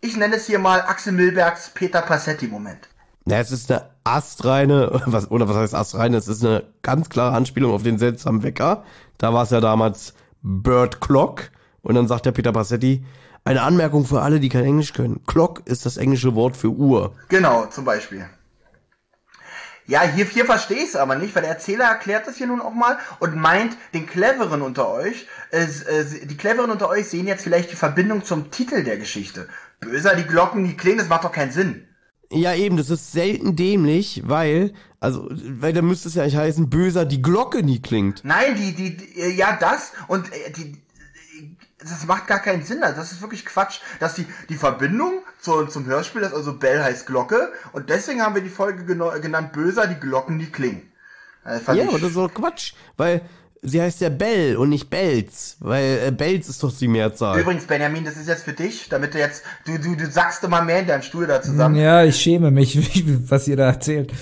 Ich 0.00 0.16
nenne 0.16 0.36
es 0.36 0.46
hier 0.46 0.58
mal 0.58 0.80
Axel 0.80 1.12
Milbergs 1.12 1.68
Peter 1.74 2.00
Passetti-Moment. 2.00 2.88
Ja, 3.30 3.40
es 3.40 3.52
ist 3.52 3.70
eine 3.70 3.84
astreine, 4.04 5.02
was, 5.06 5.30
oder 5.30 5.48
was 5.48 5.56
heißt 5.56 5.74
astreine? 5.74 6.16
Es 6.16 6.28
ist 6.28 6.44
eine 6.44 6.64
ganz 6.82 7.10
klare 7.10 7.36
Anspielung 7.36 7.74
auf 7.74 7.82
den 7.82 7.98
seltsamen 7.98 8.42
Wecker. 8.42 8.84
Da 9.18 9.34
war 9.34 9.42
es 9.42 9.50
ja 9.50 9.60
damals 9.60 10.14
Bird 10.42 11.00
Clock. 11.00 11.50
Und 11.82 11.94
dann 11.94 12.08
sagt 12.08 12.26
der 12.26 12.32
Peter 12.32 12.52
Passetti, 12.52 13.04
eine 13.44 13.62
Anmerkung 13.62 14.04
für 14.04 14.22
alle, 14.22 14.40
die 14.40 14.48
kein 14.48 14.64
Englisch 14.64 14.94
können. 14.94 15.24
Clock 15.26 15.62
ist 15.66 15.84
das 15.86 15.96
englische 15.96 16.34
Wort 16.34 16.56
für 16.56 16.68
Uhr. 16.70 17.14
Genau, 17.28 17.66
zum 17.66 17.84
Beispiel. 17.84 18.26
Ja, 19.86 20.02
hier, 20.02 20.26
hier 20.26 20.44
verstehe 20.44 20.78
ich 20.78 20.88
es 20.88 20.96
aber 20.96 21.14
nicht, 21.14 21.34
weil 21.34 21.42
der 21.42 21.52
Erzähler 21.52 21.86
erklärt 21.86 22.26
das 22.26 22.36
hier 22.36 22.46
nun 22.46 22.60
auch 22.60 22.74
mal 22.74 22.98
und 23.20 23.36
meint, 23.36 23.74
den 23.94 24.06
Cleveren 24.06 24.60
unter 24.60 24.90
euch, 24.90 25.26
äh, 25.50 25.62
äh, 25.62 26.26
die 26.26 26.36
Cleveren 26.36 26.70
unter 26.70 26.90
euch 26.90 27.08
sehen 27.08 27.26
jetzt 27.26 27.42
vielleicht 27.42 27.72
die 27.72 27.76
Verbindung 27.76 28.22
zum 28.22 28.50
Titel 28.50 28.84
der 28.84 28.98
Geschichte. 28.98 29.48
Böser 29.80 30.14
die 30.14 30.26
Glocken, 30.26 30.64
die 30.64 30.76
klingen, 30.76 30.98
das 30.98 31.08
macht 31.08 31.24
doch 31.24 31.32
keinen 31.32 31.52
Sinn. 31.52 31.87
Ja, 32.30 32.54
eben, 32.54 32.76
das 32.76 32.90
ist 32.90 33.12
selten 33.12 33.56
dämlich, 33.56 34.22
weil, 34.26 34.74
also, 35.00 35.28
weil 35.30 35.72
da 35.72 35.80
müsste 35.80 36.08
es 36.08 36.14
ja 36.14 36.22
eigentlich 36.22 36.36
heißen, 36.36 36.68
böser 36.68 37.06
die 37.06 37.22
Glocke 37.22 37.62
nie 37.62 37.80
klingt. 37.80 38.22
Nein, 38.22 38.54
die, 38.54 38.74
die, 38.74 38.96
die 38.96 39.20
äh, 39.20 39.30
ja, 39.32 39.56
das 39.58 39.92
und 40.08 40.30
äh, 40.32 40.50
die, 40.52 40.76
das 41.78 42.06
macht 42.06 42.26
gar 42.26 42.40
keinen 42.40 42.64
Sinn. 42.64 42.82
Also 42.82 42.96
das 42.96 43.12
ist 43.12 43.22
wirklich 43.22 43.46
Quatsch, 43.46 43.80
dass 44.00 44.14
die, 44.14 44.26
die 44.48 44.56
Verbindung 44.56 45.22
zu, 45.40 45.66
zum 45.66 45.86
Hörspiel 45.86 46.22
ist, 46.22 46.34
also 46.34 46.58
Bell 46.58 46.82
heißt 46.82 47.06
Glocke 47.06 47.52
und 47.72 47.88
deswegen 47.88 48.20
haben 48.20 48.34
wir 48.34 48.42
die 48.42 48.50
Folge 48.50 48.84
genannt 48.84 49.52
Böser, 49.52 49.86
die 49.86 49.98
Glocken, 49.98 50.38
die 50.38 50.50
klingen. 50.50 50.82
Äh, 51.44 51.60
Ja, 51.74 51.88
aber 51.88 51.98
das 51.98 52.10
ist 52.10 52.16
doch 52.16 52.32
Quatsch, 52.34 52.72
weil 52.98 53.22
sie 53.62 53.80
heißt 53.82 54.00
ja 54.00 54.08
Bell 54.08 54.56
und 54.56 54.68
nicht 54.70 54.90
Belz, 54.90 55.56
weil 55.60 56.00
äh, 56.06 56.10
Belz 56.10 56.48
ist 56.48 56.62
doch 56.62 56.72
die 56.76 56.88
Mehrzahl. 56.88 57.38
Übrigens, 57.40 57.64
Benjamin, 57.64 58.04
das 58.04 58.16
ist 58.16 58.28
jetzt 58.28 58.44
für 58.44 58.52
dich, 58.52 58.88
damit 58.88 59.14
du 59.14 59.18
jetzt, 59.18 59.42
du, 59.66 59.78
du, 59.78 59.96
du 59.96 60.06
sagst 60.10 60.42
immer 60.44 60.62
mehr 60.62 60.80
in 60.80 60.86
deinem 60.86 61.02
Stuhl 61.02 61.26
da 61.26 61.42
zusammen. 61.42 61.74
Ja, 61.76 62.04
ich 62.04 62.16
schäme 62.20 62.50
mich, 62.50 62.78
was 63.30 63.48
ihr 63.48 63.56
da 63.56 63.66
erzählt. 63.66 64.12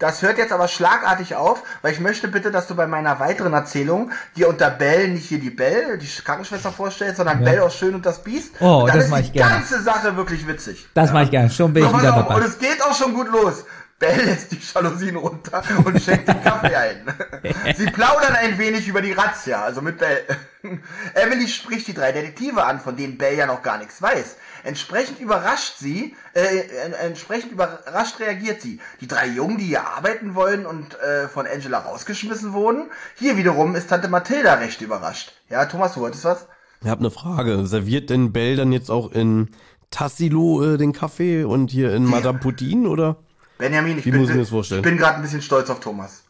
Das 0.00 0.22
hört 0.22 0.38
jetzt 0.38 0.52
aber 0.52 0.66
schlagartig 0.66 1.36
auf, 1.36 1.62
weil 1.80 1.92
ich 1.92 2.00
möchte 2.00 2.26
bitte, 2.26 2.50
dass 2.50 2.66
du 2.66 2.74
bei 2.74 2.86
meiner 2.86 3.20
weiteren 3.20 3.52
Erzählung 3.52 4.10
dir 4.36 4.48
unter 4.48 4.68
Bell 4.68 5.08
nicht 5.08 5.26
hier 5.28 5.38
die 5.38 5.50
Bell, 5.50 5.98
die 5.98 6.06
Krankenschwester 6.06 6.72
vorstellst, 6.72 7.18
sondern 7.18 7.38
Ja. 7.42 7.50
Bell 7.50 7.60
aus 7.60 7.76
Schön 7.76 7.94
und 7.94 8.04
das 8.04 8.22
Biest. 8.22 8.54
Oh, 8.60 8.86
das 8.92 9.04
ist 9.04 9.10
mach 9.10 9.18
die 9.18 9.24
ich 9.26 9.32
gerne. 9.32 9.54
ganze 9.54 9.80
Sache 9.82 10.16
wirklich 10.16 10.46
witzig. 10.48 10.88
Das 10.94 11.12
mache 11.12 11.24
ich 11.24 11.30
gerne. 11.30 11.48
Schon 11.48 11.72
bin 11.72 11.84
So, 11.84 11.90
ich 11.90 11.96
wieder 12.00 12.12
auf, 12.16 12.22
und 12.26 12.28
dabei. 12.30 12.44
es 12.44 12.58
geht 12.58 12.82
auch 12.82 12.94
schon 12.94 13.14
gut 13.14 13.28
los. 13.30 13.64
Bell 13.98 14.24
lässt 14.24 14.50
die 14.52 14.58
Jalousien 14.58 15.16
runter 15.16 15.62
und 15.84 16.02
schenkt 16.02 16.28
den 16.28 16.42
Kaffee 16.42 16.74
ein. 16.74 17.06
Sie 17.76 17.86
plaudern 17.86 18.34
ein 18.34 18.58
wenig 18.58 18.88
über 18.88 19.00
die 19.00 19.12
Razzia, 19.12 19.62
also 19.62 19.80
mit 19.80 19.98
Bell. 19.98 20.24
Emily 21.14 21.46
spricht 21.46 21.86
die 21.86 21.94
drei 21.94 22.12
Detektive 22.12 22.64
an, 22.64 22.80
von 22.80 22.96
denen 22.96 23.18
Bell 23.18 23.36
ja 23.36 23.46
noch 23.46 23.62
gar 23.62 23.78
nichts 23.78 24.02
weiß. 24.02 24.36
Entsprechend 24.64 25.20
überrascht 25.20 25.74
sie, 25.78 26.16
äh, 26.34 26.40
äh, 26.40 26.92
entsprechend 27.02 27.52
überrascht 27.52 28.18
reagiert 28.18 28.62
sie. 28.62 28.80
Die 29.00 29.06
drei 29.06 29.28
Jungen, 29.28 29.58
die 29.58 29.66
hier 29.66 29.86
arbeiten 29.86 30.34
wollen 30.34 30.66
und 30.66 30.98
äh, 31.00 31.28
von 31.28 31.46
Angela 31.46 31.78
rausgeschmissen 31.78 32.52
wurden. 32.52 32.90
Hier 33.16 33.36
wiederum 33.36 33.76
ist 33.76 33.90
Tante 33.90 34.08
Mathilda 34.08 34.54
recht 34.54 34.80
überrascht. 34.80 35.32
Ja, 35.50 35.66
Thomas, 35.66 35.94
du 35.94 36.00
wolltest 36.00 36.24
was? 36.24 36.46
Ich 36.82 36.88
habe 36.88 37.00
eine 37.00 37.10
Frage. 37.10 37.66
Serviert 37.66 38.10
denn 38.10 38.32
Bell 38.32 38.56
dann 38.56 38.72
jetzt 38.72 38.90
auch 38.90 39.12
in 39.12 39.50
Tassilo 39.90 40.64
äh, 40.64 40.78
den 40.78 40.92
Kaffee 40.92 41.44
und 41.44 41.70
hier 41.70 41.94
in 41.94 42.04
Madame 42.10 42.38
Putin 42.38 42.86
oder? 42.86 43.16
Benjamin, 43.58 43.98
ich 43.98 44.06
Wie 44.06 44.10
bin, 44.10 44.20
muss 44.20 44.30
ich 44.30 44.34
mir 44.34 44.42
das 44.42 44.50
vorstellen? 44.50 44.80
ich 44.80 44.84
bin 44.84 44.96
gerade 44.96 45.16
ein 45.16 45.22
bisschen 45.22 45.42
stolz 45.42 45.70
auf 45.70 45.80
Thomas. 45.80 46.22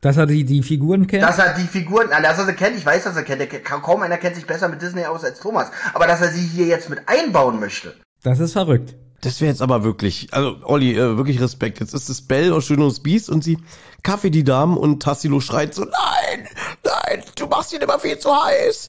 Dass 0.00 0.16
er 0.16 0.26
die, 0.26 0.44
die 0.44 0.62
Figuren 0.62 1.06
kennt? 1.06 1.22
Dass 1.22 1.38
er 1.38 1.54
die 1.54 1.66
Figuren, 1.66 2.08
na, 2.10 2.20
dass 2.20 2.38
er 2.38 2.46
sie 2.46 2.52
kennt, 2.52 2.76
ich 2.76 2.84
weiß, 2.84 3.04
dass 3.04 3.16
er 3.16 3.22
kennt. 3.22 3.40
Der, 3.40 3.48
kaum 3.60 4.02
einer 4.02 4.18
kennt 4.18 4.36
sich 4.36 4.46
besser 4.46 4.68
mit 4.68 4.82
Disney 4.82 5.04
aus 5.04 5.24
als 5.24 5.40
Thomas. 5.40 5.70
Aber 5.94 6.06
dass 6.06 6.20
er 6.20 6.28
sie 6.28 6.46
hier 6.46 6.66
jetzt 6.66 6.90
mit 6.90 7.00
einbauen 7.06 7.58
möchte. 7.58 7.94
Das 8.22 8.38
ist 8.38 8.52
verrückt. 8.52 8.94
Das 9.22 9.40
wäre 9.40 9.50
jetzt 9.50 9.62
aber 9.62 9.82
wirklich, 9.82 10.28
also 10.32 10.58
Olli, 10.64 10.92
äh, 10.92 11.16
wirklich 11.16 11.40
Respekt. 11.40 11.80
Jetzt 11.80 11.94
ist 11.94 12.08
es 12.08 12.22
Bell 12.22 12.52
aus 12.52 12.66
Schön 12.66 12.80
und 12.80 12.90
das 12.90 13.00
Biest 13.00 13.30
und 13.30 13.42
sie 13.42 13.58
Kaffee 14.02 14.30
die 14.30 14.44
Damen 14.44 14.76
und 14.76 15.02
Tassilo 15.02 15.40
schreit 15.40 15.74
so, 15.74 15.84
nein, 15.84 16.46
nein, 16.84 17.24
du 17.34 17.46
machst 17.46 17.72
ihn 17.72 17.80
immer 17.80 17.98
viel 17.98 18.18
zu 18.18 18.30
heiß. 18.30 18.86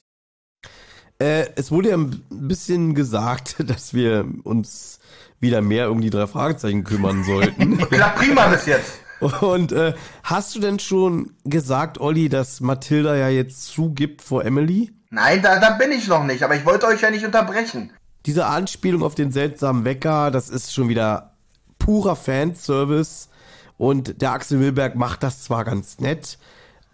Äh, 1.18 1.46
es 1.56 1.72
wurde 1.72 1.88
ja 1.88 1.96
ein 1.96 2.22
bisschen 2.30 2.94
gesagt, 2.94 3.56
dass 3.66 3.94
wir 3.94 4.26
uns 4.44 4.97
wieder 5.40 5.62
mehr 5.62 5.90
um 5.90 6.00
die 6.00 6.10
drei 6.10 6.26
Fragezeichen 6.26 6.84
kümmern 6.84 7.24
sollten. 7.24 7.78
Klappt 7.90 8.18
prima 8.18 8.46
bis 8.48 8.66
jetzt. 8.66 9.00
Und 9.40 9.72
äh, 9.72 9.94
hast 10.22 10.54
du 10.54 10.60
denn 10.60 10.78
schon 10.78 11.34
gesagt, 11.44 12.00
Olli, 12.00 12.28
dass 12.28 12.60
Mathilda 12.60 13.16
ja 13.16 13.28
jetzt 13.28 13.66
zugibt 13.66 14.22
vor 14.22 14.44
Emily? 14.44 14.92
Nein, 15.10 15.42
da, 15.42 15.58
da 15.58 15.70
bin 15.70 15.90
ich 15.90 16.06
noch 16.06 16.24
nicht, 16.24 16.42
aber 16.42 16.54
ich 16.54 16.64
wollte 16.64 16.86
euch 16.86 17.00
ja 17.00 17.10
nicht 17.10 17.24
unterbrechen. 17.24 17.90
Diese 18.26 18.46
Anspielung 18.46 19.02
auf 19.02 19.14
den 19.14 19.32
seltsamen 19.32 19.84
Wecker, 19.84 20.30
das 20.30 20.50
ist 20.50 20.72
schon 20.72 20.88
wieder 20.88 21.32
purer 21.78 22.16
Fanservice. 22.16 23.28
Und 23.76 24.20
der 24.20 24.32
Axel 24.32 24.60
Wilberg 24.60 24.96
macht 24.96 25.22
das 25.22 25.42
zwar 25.44 25.64
ganz 25.64 25.98
nett, 25.98 26.38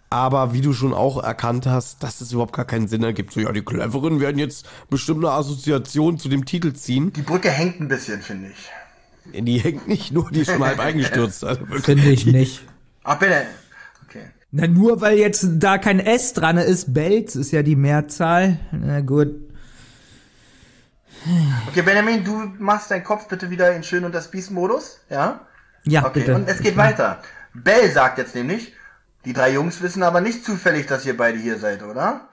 Aber 0.09 0.53
wie 0.53 0.61
du 0.61 0.71
schon 0.73 0.93
auch 0.93 1.21
erkannt 1.21 1.65
hast, 1.65 2.03
dass 2.03 2.21
es 2.21 2.31
überhaupt 2.31 2.53
gar 2.55 2.65
keinen 2.65 2.87
Sinn 2.87 3.03
ergibt. 3.03 3.33
So, 3.33 3.39
ja, 3.41 3.51
die 3.51 3.63
Cleveren 3.63 4.19
werden 4.19 4.37
jetzt 4.37 4.67
bestimmt 4.89 5.25
eine 5.25 5.33
Assoziation 5.33 6.17
zu 6.19 6.29
dem 6.29 6.45
Titel 6.45 6.73
ziehen. 6.73 7.11
Die 7.13 7.21
Brücke 7.23 7.49
hängt 7.49 7.79
ein 7.81 7.87
bisschen, 7.87 8.21
finde 8.21 8.49
ich. 8.49 9.41
Die 9.43 9.57
hängt 9.59 9.87
nicht 9.87 10.11
nur, 10.11 10.29
die 10.31 10.41
ist 10.41 10.51
schon 10.51 10.63
halb 10.63 10.79
eingestürzt. 10.79 11.43
Also 11.43 11.61
wirklich. 11.61 11.83
Finde 11.85 12.09
ich 12.11 12.25
nicht. 12.27 12.61
Ach, 13.03 13.17
bitte. 13.17 13.45
Okay. 14.07 14.25
Na, 14.51 14.67
nur 14.67 15.01
weil 15.01 15.17
jetzt 15.17 15.47
da 15.55 15.79
kein 15.79 15.99
S 15.99 16.33
dran 16.33 16.57
ist, 16.57 16.93
Belz 16.93 17.35
ist 17.35 17.51
ja 17.51 17.63
die 17.63 17.75
Mehrzahl. 17.75 18.59
Na 18.71 19.01
gut. 19.01 19.29
Okay, 21.67 21.81
Benjamin, 21.81 22.23
du 22.23 22.51
machst 22.59 22.91
deinen 22.91 23.03
Kopf 23.03 23.27
bitte 23.27 23.49
wieder 23.49 23.75
in 23.75 23.83
Schön 23.83 24.05
und 24.05 24.13
das 24.13 24.29
Biest-Modus, 24.29 24.99
ja? 25.09 25.41
Ja, 25.83 26.05
Okay, 26.05 26.19
bitte. 26.19 26.35
und 26.35 26.47
es 26.47 26.59
geht 26.59 26.77
weiter. 26.77 27.21
Bell 27.55 27.91
sagt 27.91 28.19
jetzt 28.19 28.35
nämlich, 28.35 28.73
die 29.25 29.33
drei 29.33 29.51
Jungs 29.51 29.81
wissen 29.81 30.03
aber 30.03 30.21
nicht 30.21 30.45
zufällig, 30.45 30.87
dass 30.87 31.05
ihr 31.05 31.17
beide 31.17 31.37
hier 31.37 31.59
seid, 31.59 31.83
oder? 31.83 32.29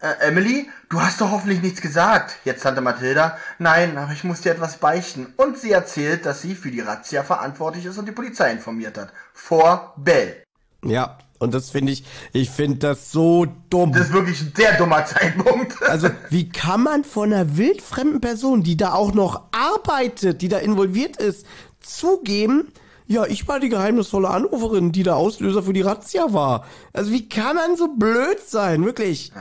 Äh, 0.00 0.28
Emily, 0.28 0.68
du 0.88 1.00
hast 1.00 1.20
doch 1.20 1.30
hoffentlich 1.30 1.62
nichts 1.62 1.80
gesagt. 1.80 2.36
Jetzt 2.44 2.62
Tante 2.62 2.80
Mathilda, 2.80 3.38
nein, 3.58 3.96
aber 3.96 4.12
ich 4.12 4.24
muss 4.24 4.40
dir 4.40 4.52
etwas 4.52 4.78
beichten. 4.78 5.32
Und 5.36 5.58
sie 5.58 5.70
erzählt, 5.70 6.26
dass 6.26 6.42
sie 6.42 6.54
für 6.54 6.70
die 6.70 6.80
Razzia 6.80 7.22
verantwortlich 7.22 7.86
ist 7.86 7.98
und 7.98 8.06
die 8.06 8.12
Polizei 8.12 8.50
informiert 8.50 8.98
hat. 8.98 9.12
Vor 9.32 9.94
Bell. 9.96 10.42
Ja, 10.84 11.18
und 11.38 11.54
das 11.54 11.70
finde 11.70 11.92
ich, 11.92 12.04
ich 12.32 12.50
finde 12.50 12.78
das 12.78 13.12
so 13.12 13.46
dumm. 13.70 13.92
Das 13.92 14.08
ist 14.08 14.12
wirklich 14.12 14.40
ein 14.40 14.52
sehr 14.56 14.76
dummer 14.76 15.04
Zeitpunkt. 15.04 15.76
Also, 15.88 16.08
wie 16.30 16.48
kann 16.48 16.82
man 16.82 17.04
von 17.04 17.32
einer 17.32 17.56
wildfremden 17.56 18.20
Person, 18.20 18.62
die 18.62 18.76
da 18.76 18.94
auch 18.94 19.12
noch 19.12 19.42
arbeitet, 19.52 20.40
die 20.40 20.48
da 20.48 20.58
involviert 20.58 21.16
ist, 21.18 21.44
zugeben, 21.80 22.72
ja, 23.06 23.24
ich 23.26 23.48
war 23.48 23.60
die 23.60 23.68
geheimnisvolle 23.68 24.28
Anruferin, 24.28 24.92
die 24.92 25.02
der 25.02 25.16
Auslöser 25.16 25.62
für 25.62 25.72
die 25.72 25.82
Razzia 25.82 26.32
war. 26.32 26.64
Also, 26.92 27.10
wie 27.10 27.28
kann 27.28 27.56
man 27.56 27.76
so 27.76 27.88
blöd 27.88 28.38
sein, 28.46 28.84
wirklich? 28.84 29.32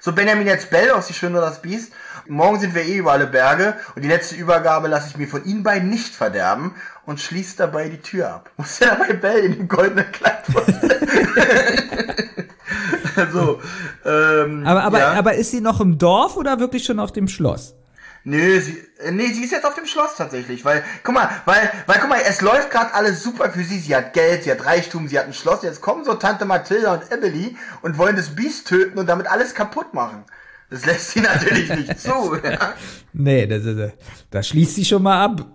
So, 0.00 0.12
Benjamin 0.12 0.46
jetzt 0.46 0.70
Bell 0.70 0.90
aus 0.92 1.08
Die 1.08 1.14
Schöne 1.14 1.40
das 1.40 1.60
Biest. 1.60 1.92
Morgen 2.26 2.60
sind 2.60 2.74
wir 2.74 2.82
eh 2.82 2.96
über 2.96 3.12
alle 3.12 3.26
Berge 3.26 3.76
und 3.94 4.02
die 4.02 4.08
letzte 4.08 4.34
Übergabe 4.34 4.88
lasse 4.88 5.08
ich 5.10 5.16
mir 5.16 5.28
von 5.28 5.44
Ihnen 5.44 5.62
beiden 5.62 5.90
nicht 5.90 6.14
verderben 6.14 6.74
und 7.04 7.20
schließt 7.20 7.60
dabei 7.60 7.88
die 7.88 8.00
Tür 8.00 8.30
ab. 8.30 8.50
Muss 8.56 8.78
ja 8.78 8.94
bei 8.94 9.12
Bell 9.12 9.40
in 9.40 9.52
dem 9.52 9.68
goldenen 9.68 10.10
Kleid 10.12 10.44
So, 13.32 13.60
ähm, 14.06 14.66
Aber, 14.66 14.84
aber, 14.84 14.98
ja. 14.98 15.12
aber 15.12 15.34
ist 15.34 15.50
sie 15.50 15.60
noch 15.60 15.80
im 15.80 15.98
Dorf 15.98 16.36
oder 16.36 16.60
wirklich 16.60 16.84
schon 16.84 16.98
auf 16.98 17.12
dem 17.12 17.28
Schloss? 17.28 17.74
Nö, 18.22 18.60
sie, 18.60 18.78
äh, 18.98 19.10
nee, 19.12 19.28
sie 19.28 19.44
ist 19.44 19.52
jetzt 19.52 19.64
auf 19.64 19.74
dem 19.74 19.86
Schloss 19.86 20.16
tatsächlich, 20.16 20.64
weil, 20.64 20.84
guck 21.02 21.14
mal, 21.14 21.30
weil, 21.46 21.70
weil, 21.86 21.98
guck 22.00 22.08
mal, 22.10 22.20
es 22.26 22.42
läuft 22.42 22.70
gerade 22.70 22.92
alles 22.92 23.22
super 23.22 23.50
für 23.50 23.64
sie. 23.64 23.78
Sie 23.78 23.96
hat 23.96 24.12
Geld, 24.12 24.44
sie 24.44 24.50
hat 24.50 24.64
Reichtum, 24.66 25.08
sie 25.08 25.18
hat 25.18 25.26
ein 25.26 25.32
Schloss. 25.32 25.62
Jetzt 25.62 25.80
kommen 25.80 26.04
so 26.04 26.14
Tante 26.14 26.44
Mathilda 26.44 26.92
und 26.94 27.10
Emily 27.10 27.56
und 27.82 27.96
wollen 27.96 28.16
das 28.16 28.34
Biest 28.34 28.68
töten 28.68 28.98
und 28.98 29.06
damit 29.06 29.26
alles 29.26 29.54
kaputt 29.54 29.94
machen. 29.94 30.24
Das 30.68 30.84
lässt 30.84 31.12
sie 31.12 31.20
natürlich 31.22 31.70
nicht 31.70 31.98
zu. 32.00 32.36
Ja. 32.44 32.74
Nee, 33.12 33.46
das, 33.46 33.64
das, 33.64 33.92
das 34.30 34.48
schließt 34.48 34.74
sie 34.76 34.84
schon 34.84 35.02
mal 35.02 35.24
ab. 35.24 35.46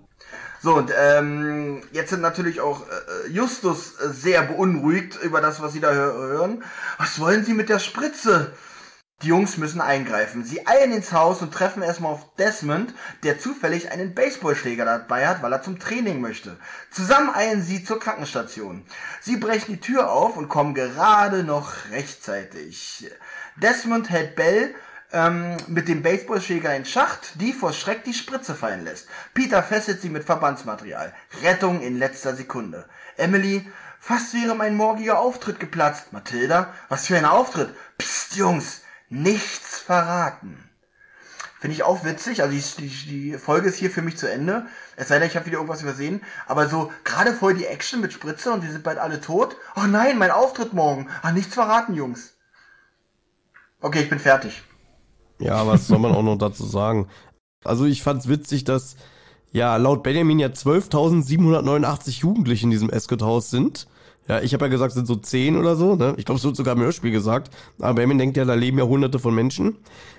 So, 0.62 0.76
und 0.76 0.92
ähm, 1.00 1.84
jetzt 1.92 2.10
sind 2.10 2.22
natürlich 2.22 2.60
auch 2.60 2.82
äh, 2.82 3.30
Justus 3.30 3.94
äh, 4.00 4.10
sehr 4.12 4.42
beunruhigt 4.42 5.20
über 5.22 5.40
das, 5.40 5.62
was 5.62 5.74
sie 5.74 5.80
da 5.80 5.92
hö- 5.92 6.14
hören. 6.14 6.64
Was 6.98 7.20
wollen 7.20 7.46
sie 7.46 7.54
mit 7.54 7.70
der 7.70 7.78
Spritze? 7.78 8.54
Die 9.22 9.28
Jungs 9.28 9.56
müssen 9.56 9.80
eingreifen. 9.80 10.44
Sie 10.44 10.68
eilen 10.68 10.92
ins 10.92 11.14
Haus 11.14 11.42
und 11.42 11.54
treffen 11.54 11.82
erstmal 11.82 12.12
auf 12.12 12.36
Desmond, 12.36 12.94
der 13.24 13.40
zufällig 13.40 13.92
einen 13.92 14.14
Baseballschläger 14.14 14.84
dabei 14.84 15.26
hat, 15.26 15.42
weil 15.42 15.54
er 15.54 15.64
zum 15.64 15.80
Training 15.80 16.20
möchte. 16.20 16.58
Zusammen 16.92 17.34
eilen 17.34 17.64
sie 17.64 17.86
zur 17.86 18.00
Krankenstation. 18.00 18.86
Sie 19.22 19.38
brechen 19.38 19.76
die 19.76 19.80
Tür 19.80 20.12
auf 20.12 20.36
und 20.36 20.50
kommen 20.50 20.74
gerade 20.74 21.44
noch 21.44 21.72
rechtzeitig. 21.92 23.10
Desmond 23.56 24.10
hält 24.10 24.36
Bell 24.36 24.76
ähm, 25.14 25.56
mit 25.68 25.88
dem 25.88 26.04
Baseballschläger 26.04 26.76
in 26.76 26.84
Schacht, 26.84 27.40
die 27.40 27.54
vor 27.54 27.72
Schreck 27.72 28.04
die 28.04 28.14
Spritze 28.14 28.54
fallen 28.54 28.84
lässt. 28.84 29.08
Peter 29.34 29.64
fesselt 29.64 30.02
sie 30.02 30.10
mit 30.10 30.26
Verbandsmaterial. 30.26 31.14
Rettung 31.42 31.82
in 31.82 31.98
letzter 31.98 32.36
Sekunde. 32.36 32.86
Emily, 33.16 33.66
fast 33.98 34.34
wäre 34.34 34.56
mein 34.56 34.76
morgiger 34.76 35.20
Auftritt 35.20 35.62
geplatzt. 35.62 36.12
Mathilda, 36.12 36.74
was 36.90 37.08
für 37.08 37.18
ein 37.18 37.24
Auftritt. 37.24 37.74
Psst, 37.98 38.36
Jungs, 38.36 38.82
nichts 39.10 39.80
verraten. 39.80 40.58
Finde 41.60 41.76
ich 41.78 41.84
auch 41.84 42.04
witzig. 42.04 42.44
Also 42.44 42.56
die, 42.56 42.88
die, 42.88 43.08
die 43.08 43.38
Folge 43.38 43.68
ist 43.68 43.78
hier 43.78 43.90
für 43.90 44.02
mich 44.02 44.18
zu 44.18 44.30
Ende. 44.30 44.68
Es 44.98 45.08
sei 45.08 45.18
denn, 45.20 45.28
ich 45.28 45.36
habe 45.36 45.46
wieder 45.48 45.58
irgendwas 45.58 45.82
übersehen. 45.82 46.22
Aber 46.48 46.68
so 46.68 46.92
gerade 47.04 47.34
voll 47.34 47.56
die 47.56 47.66
Action 47.66 48.02
mit 48.02 48.14
Spritze 48.14 48.52
und 48.52 48.62
die 48.62 48.70
sind 48.70 48.84
bald 48.84 49.00
alle 49.00 49.22
tot. 49.22 49.56
Oh 49.76 49.88
nein, 49.88 50.18
mein 50.18 50.32
Auftritt 50.32 50.74
morgen. 50.74 51.08
Ah, 51.22 51.32
nichts 51.32 51.56
verraten, 51.56 51.96
Jungs. 51.96 52.34
Okay, 53.82 54.02
ich 54.02 54.10
bin 54.10 54.20
fertig. 54.20 54.64
Ja, 55.40 55.66
was 55.66 55.88
soll 55.88 56.00
man 56.00 56.14
auch 56.14 56.24
noch 56.24 56.38
dazu 56.38 56.66
sagen? 56.66 57.08
Also 57.64 57.86
ich 57.86 58.04
fand's 58.04 58.28
witzig, 58.28 58.64
dass 58.64 58.96
ja 59.52 59.76
laut 59.78 60.04
Benjamin 60.04 60.40
ja 60.40 60.50
12.789 60.50 62.20
Jugendliche 62.20 62.66
in 62.66 62.72
diesem 62.72 62.90
Escort-Haus 62.90 63.50
sind. 63.50 63.88
Ja, 64.28 64.42
ich 64.42 64.54
habe 64.54 64.66
ja 64.66 64.72
gesagt, 64.72 64.90
es 64.90 64.96
sind 64.96 65.06
so 65.06 65.16
10 65.16 65.56
oder 65.56 65.76
so, 65.76 65.96
ne? 65.96 66.16
Ich 66.18 66.26
glaube, 66.26 66.40
es 66.40 66.44
wird 66.44 66.56
sogar 66.56 66.76
im 66.76 66.82
Hörspiel 66.82 67.12
gesagt. 67.12 67.52
Aber 67.80 67.94
Benjamin 67.94 68.18
denkt 68.18 68.38
ja, 68.38 68.46
da 68.46 68.56
leben 68.56 68.80
ja 68.80 68.86
hunderte 68.86 69.20
von 69.20 69.36
Menschen. 69.36 69.78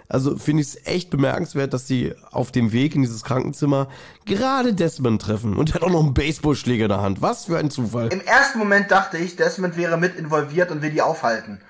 Also 0.09 0.37
finde 0.37 0.62
ich 0.62 0.69
es 0.69 0.87
echt 0.87 1.11
bemerkenswert, 1.11 1.75
dass 1.75 1.88
sie 1.88 2.14
auf 2.31 2.53
dem 2.53 2.71
Weg 2.71 2.95
in 2.95 3.03
dieses 3.03 3.25
Krankenzimmer 3.25 3.88
gerade 4.25 4.75
Desmond 4.75 5.21
treffen. 5.21 5.57
Und 5.57 5.71
er 5.71 5.75
hat 5.75 5.83
auch 5.83 5.90
noch 5.90 6.05
einen 6.05 6.14
Baseballschläger 6.14 6.85
in 6.85 6.90
der 6.90 7.01
Hand. 7.01 7.21
Was 7.23 7.47
für 7.47 7.59
ein 7.59 7.71
Zufall. 7.71 8.12
Im 8.12 8.21
ersten 8.21 8.61
Moment 8.61 8.92
dachte 8.92 9.19
ich, 9.19 9.35
Desmond 9.35 9.77
wäre 9.77 9.99
mit 9.99 10.16
involviert 10.16 10.71
und 10.71 10.83
will 10.83 10.90
die 10.90 11.03
aufhalten. 11.03 11.61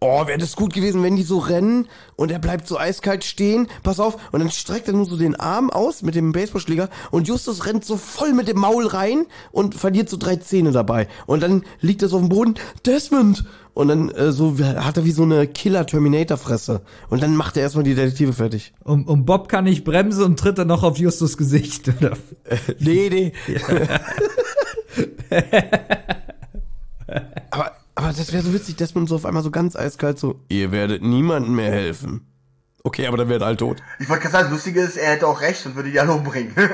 Oh, 0.00 0.26
wäre 0.28 0.38
das 0.38 0.54
gut 0.54 0.72
gewesen, 0.72 1.02
wenn 1.02 1.16
die 1.16 1.24
so 1.24 1.38
rennen 1.38 1.88
und 2.14 2.30
er 2.30 2.38
bleibt 2.38 2.68
so 2.68 2.78
eiskalt 2.78 3.24
stehen. 3.24 3.66
Pass 3.82 3.98
auf, 3.98 4.16
und 4.30 4.38
dann 4.38 4.50
streckt 4.50 4.86
er 4.86 4.94
nur 4.94 5.06
so 5.06 5.16
den 5.16 5.34
Arm 5.34 5.70
aus 5.70 6.02
mit 6.02 6.14
dem 6.14 6.30
Baseballschläger 6.30 6.88
und 7.10 7.26
Justus 7.26 7.66
rennt 7.66 7.84
so 7.84 7.96
voll 7.96 8.32
mit 8.32 8.46
dem 8.46 8.58
Maul 8.58 8.86
rein 8.86 9.26
und 9.50 9.74
verliert 9.74 10.08
so 10.08 10.16
drei 10.16 10.36
Zähne 10.36 10.70
dabei. 10.70 11.08
Und 11.26 11.42
dann 11.42 11.64
liegt 11.80 12.02
er 12.02 12.08
so 12.08 12.16
auf 12.16 12.22
dem 12.22 12.28
Boden, 12.28 12.54
Desmond! 12.86 13.44
Und 13.74 13.88
dann 13.88 14.10
äh, 14.10 14.32
so 14.32 14.58
hat 14.58 14.96
er 14.96 15.04
wie 15.04 15.12
so 15.12 15.22
eine 15.22 15.46
Killer-Terminator-Fresse. 15.46 16.80
Und 17.10 17.22
dann 17.22 17.36
macht 17.36 17.56
er 17.56 17.62
erstmal 17.62 17.84
die 17.84 17.94
Detektive 17.94 18.32
fertig. 18.32 18.72
Und, 18.82 19.06
und 19.06 19.24
Bob 19.24 19.48
kann 19.48 19.64
nicht 19.64 19.84
bremsen 19.84 20.24
und 20.24 20.38
tritt 20.38 20.58
dann 20.58 20.66
noch 20.66 20.82
auf 20.82 20.98
Justus 20.98 21.36
Gesicht. 21.36 21.88
Oder? 22.00 22.16
Nee, 22.80 23.08
nee. 23.08 23.32
aber, 27.50 27.72
aber 27.98 28.12
das 28.12 28.32
wäre 28.32 28.42
so 28.42 28.54
witzig, 28.54 28.76
Desmond 28.76 29.08
so 29.08 29.16
auf 29.16 29.26
einmal 29.26 29.42
so 29.42 29.50
ganz 29.50 29.76
eiskalt 29.76 30.18
so, 30.18 30.40
ihr 30.48 30.72
werdet 30.72 31.02
niemandem 31.02 31.56
mehr 31.56 31.70
helfen. 31.70 32.26
Okay, 32.84 33.06
aber 33.06 33.16
dann 33.16 33.28
wäre 33.28 33.44
halt 33.44 33.58
tot. 33.58 33.82
Ich 33.98 34.08
wollte 34.08 34.22
gerade 34.22 34.32
sagen, 34.32 34.44
das 34.44 34.52
Lustige 34.52 34.80
ist, 34.80 34.96
er 34.96 35.12
hätte 35.12 35.26
auch 35.26 35.40
recht 35.40 35.66
und 35.66 35.74
würde 35.74 35.90
die 35.90 35.98
alle 36.00 36.12
umbringen. 36.12 36.54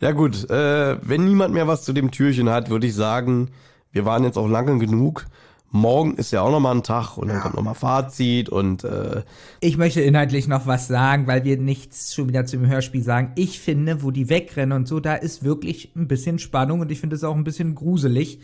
Ja 0.00 0.12
gut, 0.12 0.50
äh, 0.50 0.98
wenn 1.00 1.24
niemand 1.24 1.54
mehr 1.54 1.66
was 1.66 1.82
zu 1.82 1.94
dem 1.94 2.10
Türchen 2.10 2.50
hat, 2.50 2.68
würde 2.68 2.86
ich 2.86 2.94
sagen, 2.94 3.50
wir 3.92 4.04
waren 4.04 4.24
jetzt 4.24 4.36
auch 4.36 4.46
lange 4.46 4.78
genug. 4.78 5.24
Morgen 5.70 6.16
ist 6.16 6.32
ja 6.32 6.42
auch 6.42 6.50
nochmal 6.50 6.74
ein 6.74 6.82
Tag 6.82 7.16
und 7.16 7.28
dann 7.28 7.40
kommt 7.40 7.54
nochmal 7.54 7.74
Fazit 7.74 8.48
und 8.50 8.84
äh, 8.84 9.22
Ich 9.60 9.78
möchte 9.78 10.00
inhaltlich 10.02 10.48
noch 10.48 10.66
was 10.66 10.86
sagen, 10.86 11.26
weil 11.26 11.44
wir 11.44 11.56
nichts 11.56 12.14
schon 12.14 12.28
wieder 12.28 12.44
zum 12.44 12.66
Hörspiel 12.66 13.02
sagen. 13.02 13.32
Ich 13.36 13.58
finde, 13.58 14.02
wo 14.02 14.10
die 14.10 14.28
wegrennen 14.28 14.76
und 14.76 14.86
so, 14.86 15.00
da 15.00 15.14
ist 15.14 15.44
wirklich 15.44 15.92
ein 15.96 16.08
bisschen 16.08 16.38
Spannung 16.38 16.80
und 16.80 16.92
ich 16.92 17.00
finde 17.00 17.16
es 17.16 17.24
auch 17.24 17.34
ein 17.34 17.44
bisschen 17.44 17.74
gruselig, 17.74 18.40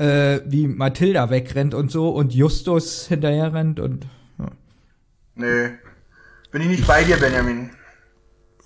äh, 0.00 0.40
wie 0.46 0.66
Mathilda 0.66 1.28
wegrennt 1.28 1.74
und 1.74 1.90
so 1.90 2.08
und 2.08 2.34
Justus 2.34 3.06
hinterher 3.06 3.52
rennt 3.52 3.80
und 3.80 4.06
ja. 4.38 4.46
Nö. 5.34 5.68
Bin 6.50 6.62
ich 6.62 6.68
nicht 6.68 6.86
bei 6.86 7.04
dir, 7.04 7.18
Benjamin. 7.18 7.70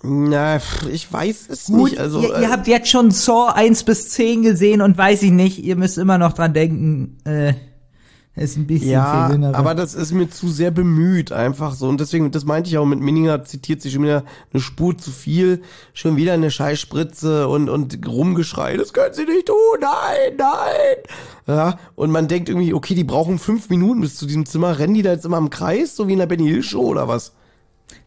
na, 0.01 0.59
ich 0.89 1.11
weiß 1.11 1.49
es 1.49 1.65
Gut, 1.65 1.91
nicht. 1.91 1.99
Also, 1.99 2.21
ihr, 2.21 2.29
ihr 2.29 2.43
äh, 2.43 2.47
habt 2.47 2.67
jetzt 2.67 2.89
schon 2.89 3.11
Saw 3.11 3.51
1 3.53 3.83
bis 3.83 4.11
10 4.11 4.43
gesehen 4.43 4.81
und 4.81 4.97
weiß 4.97 5.23
ich 5.23 5.31
nicht, 5.31 5.63
ihr 5.63 5.75
müsst 5.75 5.97
immer 5.97 6.17
noch 6.17 6.33
dran 6.33 6.53
denken, 6.53 7.17
äh, 7.25 7.53
ist 8.35 8.57
ein 8.57 8.67
bisschen 8.67 8.91
ja, 8.91 9.27
viel 9.27 9.33
Sinnere. 9.33 9.55
aber 9.55 9.75
das 9.75 9.95
ist 9.95 10.11
mir 10.11 10.29
zu 10.29 10.49
sehr 10.49 10.71
bemüht, 10.71 11.31
einfach 11.31 11.73
so. 11.73 11.87
Und 11.87 12.01
deswegen, 12.01 12.31
das 12.31 12.43
meinte 12.43 12.69
ich 12.69 12.77
auch 12.77 12.85
mit 12.85 12.99
Minninger, 12.99 13.43
zitiert 13.45 13.81
sich 13.81 13.93
schon 13.93 14.03
wieder 14.03 14.25
eine 14.51 14.61
Spur 14.61 14.97
zu 14.97 15.11
viel, 15.11 15.61
schon 15.93 16.17
wieder 16.17 16.33
eine 16.33 16.51
Scheißspritze 16.51 17.47
und, 17.47 17.69
und 17.69 18.05
Rumgeschrei, 18.05 18.75
das 18.75 18.91
können 18.91 19.13
sie 19.13 19.23
nicht 19.23 19.47
tun, 19.47 19.55
nein, 19.79 20.35
nein. 20.37 20.97
Ja, 21.47 21.79
und 21.95 22.11
man 22.11 22.27
denkt 22.27 22.49
irgendwie, 22.49 22.73
okay, 22.73 22.95
die 22.95 23.03
brauchen 23.03 23.39
fünf 23.39 23.69
Minuten 23.69 24.01
bis 24.01 24.15
zu 24.15 24.25
diesem 24.25 24.45
Zimmer, 24.45 24.79
rennen 24.79 24.95
die 24.95 25.01
da 25.01 25.11
jetzt 25.13 25.25
immer 25.25 25.37
im 25.37 25.49
Kreis, 25.49 25.95
so 25.95 26.07
wie 26.07 26.13
in 26.13 26.19
der 26.19 26.25
Benny 26.25 26.47
Hill 26.47 26.63
Show 26.63 26.83
oder 26.83 27.07
was? 27.07 27.33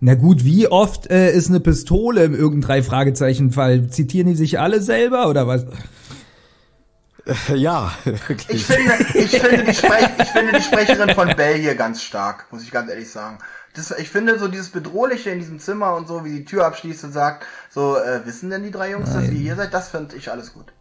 Na 0.00 0.14
gut, 0.14 0.44
wie 0.44 0.68
oft 0.68 1.10
äh, 1.10 1.32
ist 1.32 1.48
eine 1.48 1.60
Pistole 1.60 2.24
im 2.24 2.34
irgendein 2.34 2.82
Fragezeichen 2.82 3.52
Fall? 3.52 3.88
Zitieren 3.88 4.28
die 4.28 4.36
sich 4.36 4.60
alle 4.60 4.82
selber 4.82 5.28
oder 5.28 5.46
was? 5.46 5.66
Ja, 7.54 7.92
Ich 8.04 8.28
wirklich. 8.28 8.64
finde, 8.64 8.94
ich 9.14 9.30
finde, 9.30 9.64
die, 9.64 9.74
Sprech, 9.74 10.08
ich 10.18 10.28
finde 10.28 10.52
die 10.58 10.62
Sprecherin 10.62 11.14
von 11.14 11.34
Bell 11.36 11.58
hier 11.58 11.74
ganz 11.74 12.02
stark, 12.02 12.46
muss 12.50 12.62
ich 12.62 12.70
ganz 12.70 12.90
ehrlich 12.90 13.10
sagen. 13.10 13.38
Das, 13.74 13.90
ich 13.90 14.08
finde 14.08 14.38
so 14.38 14.48
dieses 14.48 14.70
Bedrohliche 14.70 15.30
in 15.30 15.38
diesem 15.38 15.58
Zimmer 15.60 15.94
und 15.94 16.08
so, 16.08 16.24
wie 16.24 16.30
die 16.30 16.44
Tür 16.44 16.66
abschließt 16.66 17.04
und 17.04 17.12
sagt, 17.12 17.44
so, 17.70 17.96
äh, 17.96 18.24
wissen 18.24 18.50
denn 18.50 18.62
die 18.62 18.70
drei 18.70 18.92
Jungs, 18.92 19.12
dass 19.12 19.24
ihr 19.24 19.38
hier 19.38 19.56
seid? 19.56 19.74
Das 19.74 19.88
finde 19.90 20.16
ich 20.16 20.30
alles 20.30 20.54
gut. 20.54 20.72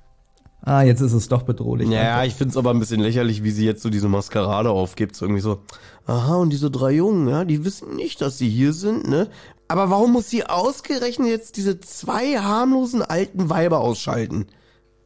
Ah, 0.61 0.81
jetzt 0.81 1.01
ist 1.01 1.13
es 1.13 1.29
doch 1.29 1.43
bedrohlich. 1.43 1.87
Ja, 1.89 2.23
ich 2.23 2.35
find's 2.35 2.57
aber 2.57 2.71
ein 2.71 2.79
bisschen 2.79 2.99
lächerlich, 2.99 3.43
wie 3.43 3.51
sie 3.51 3.65
jetzt 3.65 3.81
so 3.81 3.89
diese 3.89 4.09
Maskerade 4.09 4.69
aufgibt. 4.69 5.15
So 5.15 5.25
irgendwie 5.25 5.41
so, 5.41 5.61
aha, 6.07 6.35
und 6.35 6.49
diese 6.49 6.71
drei 6.71 6.91
Jungen, 6.91 7.27
ja, 7.27 7.45
die 7.45 7.63
wissen 7.63 7.95
nicht, 7.95 8.21
dass 8.21 8.37
sie 8.37 8.49
hier 8.49 8.73
sind, 8.73 9.07
ne? 9.07 9.29
Aber 9.69 9.89
warum 9.89 10.13
muss 10.13 10.29
sie 10.29 10.45
ausgerechnet 10.45 11.27
jetzt 11.27 11.57
diese 11.57 11.79
zwei 11.79 12.37
harmlosen 12.37 13.01
alten 13.01 13.49
Weiber 13.49 13.79
ausschalten? 13.79 14.47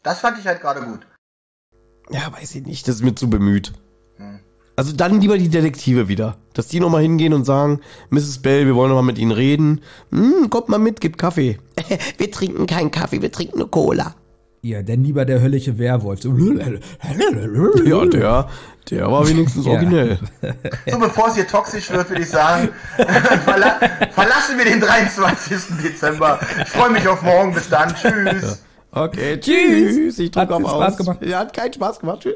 Das 0.03 0.19
fand 0.19 0.39
ich 0.39 0.47
halt 0.47 0.61
gerade 0.61 0.81
gut. 0.81 1.01
Ja, 2.11 2.31
weiß 2.37 2.55
ich 2.55 2.65
nicht, 2.65 2.87
das 2.87 2.95
ist 2.95 3.03
mir 3.03 3.15
zu 3.15 3.29
bemüht. 3.29 3.73
Also 4.75 4.93
dann 4.93 5.21
lieber 5.21 5.37
die 5.37 5.49
Detektive 5.49 6.07
wieder. 6.07 6.37
Dass 6.53 6.67
die 6.67 6.79
nochmal 6.79 7.01
hingehen 7.03 7.33
und 7.33 7.45
sagen, 7.45 7.81
Mrs. 8.09 8.39
Bell, 8.39 8.65
wir 8.65 8.75
wollen 8.75 8.89
nochmal 8.89 9.03
mit 9.03 9.17
Ihnen 9.19 9.31
reden. 9.31 9.81
Hm, 10.11 10.49
kommt 10.49 10.69
mal 10.69 10.79
mit, 10.79 11.01
gibt 11.01 11.17
Kaffee. 11.17 11.59
wir 12.17 12.31
trinken 12.31 12.67
keinen 12.67 12.89
Kaffee, 12.89 13.21
wir 13.21 13.31
trinken 13.31 13.59
eine 13.59 13.67
Cola. 13.67 14.15
Ja, 14.63 14.81
denn 14.83 15.03
lieber 15.03 15.25
der 15.25 15.41
höllische 15.41 15.77
Werwolf. 15.77 16.21
So. 16.21 16.35
Ja, 17.85 18.05
der, 18.05 18.49
der 18.89 19.11
war 19.11 19.27
wenigstens 19.27 19.65
Ja. 19.65 19.71
originell. 19.73 20.19
So, 20.89 20.99
bevor 20.99 21.27
es 21.29 21.35
hier 21.35 21.47
toxisch 21.47 21.89
wird, 21.91 22.09
würde 22.09 22.21
ich 22.23 22.29
sagen, 22.29 22.69
verla 23.45 23.79
verlassen 24.11 24.57
wir 24.57 24.65
den 24.65 24.79
23. 24.79 25.57
Dezember. 25.83 26.39
Ich 26.63 26.69
freue 26.69 26.91
mich 26.91 27.07
auf 27.07 27.21
morgen. 27.23 27.53
Bis 27.53 27.69
dann. 27.69 27.93
Tschüss. 27.93 28.63
Okay, 28.93 29.39
Tschüss. 29.39 29.95
tschüss. 29.95 30.19
Ich 30.19 30.31
drück 30.31 30.49
Hat 30.49 30.51
auf 30.51 30.61
Spaß 30.69 30.91
aus. 30.93 30.97
gemacht. 30.97 31.17
Ja, 31.21 31.39
hat 31.39 31.53
keinen 31.53 31.73
Spaß 31.73 31.99
gemacht. 31.99 32.19
Tschüss. 32.21 32.35